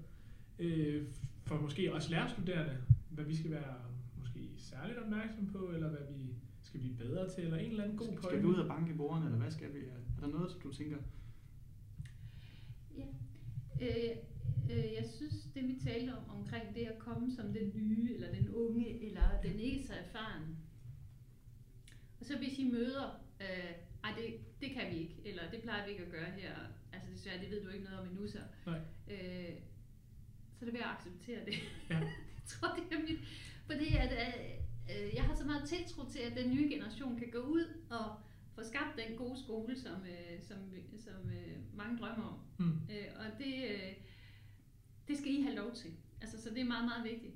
øh, 0.59 1.07
for 1.45 1.61
måske 1.61 1.95
også 1.95 2.11
lærerstuderende, 2.11 2.77
hvad 3.11 3.25
vi 3.25 3.37
skal 3.37 3.51
være 3.51 3.75
måske 4.19 4.41
særligt 4.57 4.99
opmærksom 4.99 5.47
på, 5.47 5.59
eller 5.59 5.89
hvad 5.89 6.07
vi 6.17 6.35
skal 6.63 6.81
blive 6.81 6.97
bedre 6.97 7.31
til, 7.35 7.45
eller 7.45 7.57
en 7.57 7.71
eller 7.71 7.85
anden 7.85 7.97
god 7.97 8.07
pointe. 8.07 8.23
skal 8.23 8.43
vi 8.43 8.47
ud 8.47 8.55
og 8.55 8.69
banke 8.69 8.93
i 8.93 8.97
bordene, 8.97 9.27
eller 9.27 9.39
hvad 9.39 9.51
skal 9.51 9.75
vi? 9.75 9.79
Er 9.79 10.21
der 10.21 10.27
noget, 10.27 10.51
som 10.51 10.61
du 10.61 10.73
tænker? 10.73 10.97
Øh, 13.81 14.11
øh, 14.71 14.93
jeg 14.99 15.05
synes, 15.17 15.35
det 15.55 15.69
vi 15.69 15.81
talte 15.85 16.11
om 16.11 16.41
omkring 16.41 16.75
det 16.75 16.81
at 16.81 16.99
komme 16.99 17.33
som 17.37 17.53
den 17.53 17.73
nye, 17.75 18.15
eller 18.15 18.33
den 18.33 18.55
unge, 18.55 19.07
eller 19.07 19.41
den 19.43 19.61
ikke 19.61 19.87
så 19.87 19.93
erfaren. 19.93 20.57
Og 22.21 22.27
så 22.27 22.39
hvis 22.39 22.59
I 22.59 22.71
møder, 22.71 23.26
øh, 23.41 23.73
ej 24.05 24.13
det, 24.17 24.41
det 24.61 24.71
kan 24.71 24.91
vi 24.91 24.97
ikke, 24.97 25.17
eller 25.25 25.51
det 25.51 25.63
plejer 25.63 25.85
vi 25.85 25.91
ikke 25.91 26.05
at 26.05 26.11
gøre 26.11 26.31
her, 26.31 26.55
altså 26.93 27.11
desværre, 27.13 27.41
det 27.41 27.51
ved 27.51 27.65
du 27.65 27.71
ikke 27.71 27.85
noget 27.85 28.01
om 28.01 28.07
endnu 28.07 28.29
så. 28.29 28.39
Nej. 28.67 28.81
Øh, 29.11 29.55
så 30.57 30.65
er 30.65 30.65
det 30.65 30.75
ved 30.75 30.81
at 30.81 30.87
acceptere 30.87 31.45
det. 31.45 31.55
Ja. 31.91 31.99
jeg 32.37 32.45
tror, 32.47 32.69
det 32.75 32.99
er 32.99 33.03
mit, 33.03 33.21
fordi 33.67 33.97
at, 33.97 34.13
øh, 34.93 35.15
jeg 35.15 35.25
har 35.25 35.35
så 35.35 35.45
meget 35.45 35.69
tiltro 35.69 36.11
til, 36.11 36.19
at 36.19 36.37
den 36.37 36.55
nye 36.55 36.69
generation 36.71 37.19
kan 37.19 37.31
gå 37.31 37.39
ud 37.39 37.65
og 37.91 38.17
få 38.55 38.63
skabt 38.63 38.97
den 38.97 39.17
gode 39.17 39.39
skole, 39.43 39.77
som, 39.77 39.93
øh, 39.93 40.43
som, 40.43 40.57
som 40.99 41.31
øh, 41.31 41.77
mange 41.77 41.99
drømmer 41.99 42.25
om. 42.25 42.67
Mm. 42.67 42.81
Øh, 42.91 43.07
og 43.17 43.39
det, 43.39 43.55
øh, 43.71 43.93
det 45.09 45.19
skal 45.19 45.31
I 45.33 45.43
have 45.43 45.55
lov 45.55 45.75
til. 45.75 45.91
Altså, 46.21 46.43
så 46.43 46.51
det 46.51 46.61
er 46.61 46.65
meget, 46.65 46.85
meget 46.85 47.05
vigtigt. 47.05 47.35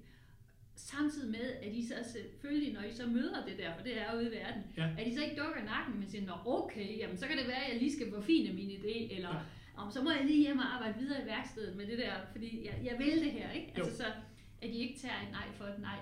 Samtidig 0.81 1.31
med, 1.31 1.47
at 1.63 1.73
I 1.73 1.87
så 1.87 1.95
selvfølgelig, 2.13 2.73
når 2.73 2.83
I 2.83 2.93
så 2.93 3.07
møder 3.07 3.45
det 3.47 3.59
der, 3.59 3.75
for 3.77 3.83
det 3.83 3.99
er 4.01 4.15
ude 4.17 4.27
i 4.29 4.31
verden, 4.31 4.63
Ja. 4.77 4.89
at 4.99 5.07
I 5.07 5.15
så 5.15 5.23
ikke 5.25 5.37
dukker 5.43 5.65
nakken, 5.65 5.99
men 6.01 6.09
siger, 6.11 6.27
Nå, 6.27 6.33
okay, 6.47 6.99
jamen, 6.99 7.17
så 7.17 7.27
kan 7.27 7.37
det 7.39 7.47
være, 7.47 7.65
at 7.67 7.73
jeg 7.73 7.79
lige 7.83 7.93
skal 7.97 8.11
forfine 8.15 8.53
min 8.55 8.71
idé, 8.71 9.15
eller 9.17 9.29
Ja. 9.77 9.83
om, 9.83 9.91
så 9.93 10.03
må 10.03 10.11
jeg 10.11 10.25
lige 10.25 10.43
hjem 10.47 10.59
og 10.59 10.75
arbejde 10.75 10.99
videre 10.99 11.23
i 11.23 11.27
værkstedet 11.27 11.77
med 11.77 11.87
det 11.87 11.99
der, 11.99 12.15
fordi 12.33 12.67
jeg, 12.67 12.81
jeg 12.85 12.99
vil 12.99 13.25
det 13.25 13.33
her, 13.33 13.51
ikke? 13.53 13.73
Jo. 13.79 13.85
Altså 13.85 13.97
så, 13.97 14.07
at 14.63 14.69
I 14.71 14.79
ikke 14.79 15.01
tager 15.01 15.21
et 15.27 15.31
nej 15.31 15.49
for 15.53 15.65
et 15.65 15.81
nej. 15.81 15.99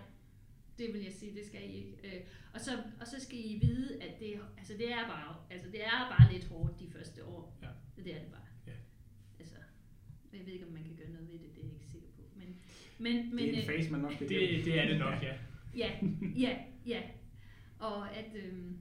Det 0.79 0.95
vil 0.95 1.03
jeg 1.03 1.13
sige, 1.13 1.35
det 1.35 1.47
skal 1.47 1.61
I 1.71 1.73
ikke. 1.73 1.95
Øh, 2.05 2.21
og, 2.55 2.61
så, 2.61 2.71
og 3.01 3.07
så 3.07 3.21
skal 3.21 3.39
I 3.39 3.59
vide, 3.63 4.03
at 4.03 4.21
det, 4.21 4.41
altså 4.59 4.73
det, 4.79 4.93
er 4.93 5.05
bare, 5.09 5.37
altså 5.51 5.69
det 5.71 5.85
er 5.85 6.17
bare 6.19 6.33
lidt 6.33 6.45
hårdt 6.45 6.81
de 6.81 6.89
første 6.91 7.25
år. 7.25 7.59
Ja. 7.63 7.69
Det 8.03 8.15
er 8.15 8.19
det 8.19 8.31
bare. 8.31 8.47
Ja. 8.67 8.73
Altså, 9.39 9.55
jeg 10.33 10.47
ved 10.47 10.53
ikke, 10.53 10.67
om 10.67 10.73
man 10.73 10.83
kan 10.85 10.97
gøre 10.97 11.11
noget 11.11 11.29
ved 11.33 11.39
det, 11.39 11.49
det 11.57 11.65
er 11.65 11.73
ikke 11.75 11.87
sikker 11.87 11.98
på. 11.98 11.98
Men, 12.99 13.35
men, 13.35 13.39
det 13.39 13.49
er 13.49 13.53
en 13.53 13.59
øh, 13.59 13.77
fase, 13.77 13.91
man 13.93 14.01
nok 14.01 14.13
skal 14.13 14.29
Det, 14.29 14.65
det 14.65 14.79
er 14.81 14.87
det 14.87 14.99
nok, 14.99 15.23
ja. 15.23 15.35
Ja, 15.77 15.91
ja, 16.37 16.57
ja. 16.87 17.03
Og 17.79 18.17
at 18.17 18.37
øhm, 18.45 18.79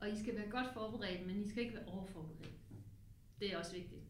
og 0.00 0.10
I 0.10 0.18
skal 0.22 0.34
være 0.36 0.50
godt 0.50 0.66
forberedt, 0.74 1.26
men 1.26 1.40
I 1.40 1.48
skal 1.48 1.62
ikke 1.62 1.74
være 1.74 1.84
overforberedt. 1.84 2.56
Det 3.40 3.52
er 3.52 3.58
også 3.58 3.72
vigtigt. 3.72 4.00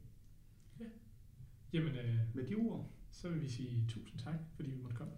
Jamen, 1.72 1.94
øh, 1.94 2.14
Med 2.34 2.46
de 2.46 2.54
ord, 2.54 2.90
så 3.10 3.28
vil 3.28 3.42
vi 3.42 3.48
sige 3.48 3.84
tusind 3.88 4.20
tak, 4.20 4.34
fordi 4.56 4.70
vi 4.70 4.76
måtte 4.82 4.96
komme. 4.96 5.12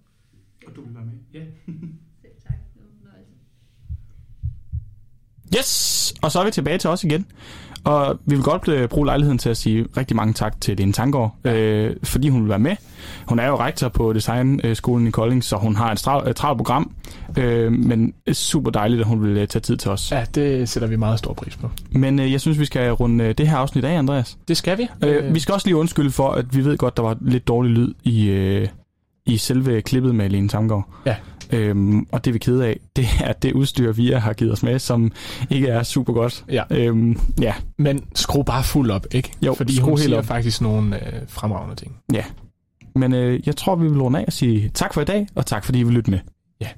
og 0.66 0.76
du 0.76 0.82
vil 0.84 0.94
være 0.94 1.04
med. 1.04 1.18
Selv 2.22 2.32
tak. 2.40 2.58
Det 2.74 2.82
var 2.82 2.88
en 2.88 2.98
fornøjelse. 3.00 3.32
Yes! 5.58 6.14
Og 6.22 6.32
så 6.32 6.40
er 6.40 6.44
vi 6.44 6.50
tilbage 6.50 6.78
til 6.78 6.90
os 6.90 7.04
igen. 7.04 7.26
Og 7.84 8.18
vi 8.26 8.34
vil 8.34 8.44
godt 8.44 8.68
øh, 8.68 8.88
bruge 8.88 9.06
lejligheden 9.06 9.38
til 9.38 9.50
at 9.50 9.56
sige 9.56 9.86
rigtig 9.96 10.16
mange 10.16 10.34
tak 10.34 10.60
til 10.60 10.76
Lene 10.76 10.92
Tanggaard, 10.92 11.36
øh, 11.44 11.96
fordi 12.02 12.28
hun 12.28 12.42
vil 12.42 12.48
være 12.48 12.58
med. 12.58 12.76
Hun 13.26 13.38
er 13.38 13.46
jo 13.46 13.58
rektor 13.58 13.88
på 13.88 14.12
Designskolen 14.12 15.06
i 15.06 15.10
Kolding, 15.10 15.44
så 15.44 15.56
hun 15.56 15.76
har 15.76 15.92
et 15.92 16.06
tra- 16.06 16.30
et 16.30 16.36
travlt 16.36 16.56
program. 16.56 16.92
Øh, 17.38 17.72
men 17.72 18.14
super 18.32 18.70
dejligt, 18.70 19.00
at 19.00 19.06
hun 19.06 19.22
vil 19.22 19.36
øh, 19.36 19.48
tage 19.48 19.60
tid 19.60 19.76
til 19.76 19.90
os. 19.90 20.12
Ja, 20.12 20.24
det 20.34 20.68
sætter 20.68 20.88
vi 20.88 20.96
meget 20.96 21.18
stor 21.18 21.32
pris 21.32 21.56
på. 21.56 21.70
Men 21.90 22.18
øh, 22.18 22.32
jeg 22.32 22.40
synes, 22.40 22.58
vi 22.58 22.64
skal 22.64 22.92
runde 22.92 23.24
øh, 23.24 23.34
det 23.38 23.48
her 23.48 23.56
afsnit 23.56 23.84
af, 23.84 23.98
Andreas. 23.98 24.38
Det 24.48 24.56
skal 24.56 24.78
vi. 24.78 24.88
Øh, 25.04 25.34
vi 25.34 25.40
skal 25.40 25.54
også 25.54 25.66
lige 25.66 25.76
undskylde 25.76 26.10
for, 26.10 26.30
at 26.30 26.56
vi 26.56 26.64
ved 26.64 26.76
godt, 26.76 26.96
der 26.96 27.02
var 27.02 27.16
lidt 27.20 27.48
dårlig 27.48 27.70
lyd 27.72 27.94
i, 28.04 28.28
øh, 28.28 28.68
i 29.28 29.36
selve 29.36 29.80
klippet 29.82 30.14
med 30.14 30.28
Lene 30.30 30.48
Tamgaard. 30.48 30.88
Ja. 31.06 31.16
Øhm, 31.52 32.06
og 32.12 32.24
det 32.24 32.32
vi 32.34 32.36
er 32.36 32.40
kede 32.40 32.66
af, 32.66 32.80
det 32.96 33.06
er 33.24 33.32
det 33.32 33.52
udstyr, 33.52 33.92
vi 33.92 34.10
har 34.12 34.32
givet 34.32 34.52
os 34.52 34.62
med, 34.62 34.78
som 34.78 35.12
ikke 35.50 35.68
er 35.68 35.82
super 35.82 36.12
godt. 36.12 36.44
Ja. 36.50 36.62
Øhm, 36.70 37.20
ja. 37.40 37.54
Men 37.76 38.04
skru 38.14 38.42
bare 38.42 38.64
fuld 38.64 38.90
op, 38.90 39.06
ikke? 39.10 39.32
Jo, 39.42 39.54
Fordi 39.54 39.76
skru 39.76 39.84
hun 39.84 39.98
helt 39.98 40.02
siger 40.04 40.18
op. 40.18 40.24
faktisk 40.24 40.60
nogle 40.60 41.06
øh, 41.06 41.12
fremragende 41.28 41.76
ting. 41.76 41.96
Ja. 42.12 42.24
Men 42.94 43.14
øh, 43.14 43.40
jeg 43.46 43.56
tror, 43.56 43.76
vi 43.76 43.88
vil 43.88 44.00
runde 44.02 44.18
af 44.20 44.24
og 44.26 44.32
sige 44.32 44.68
tak 44.74 44.94
for 44.94 45.00
i 45.00 45.04
dag, 45.04 45.26
og 45.34 45.46
tak 45.46 45.64
fordi 45.64 45.80
I 45.80 45.82
vil 45.82 45.94
lytte 45.94 46.10
med. 46.10 46.18
Ja. 46.60 46.68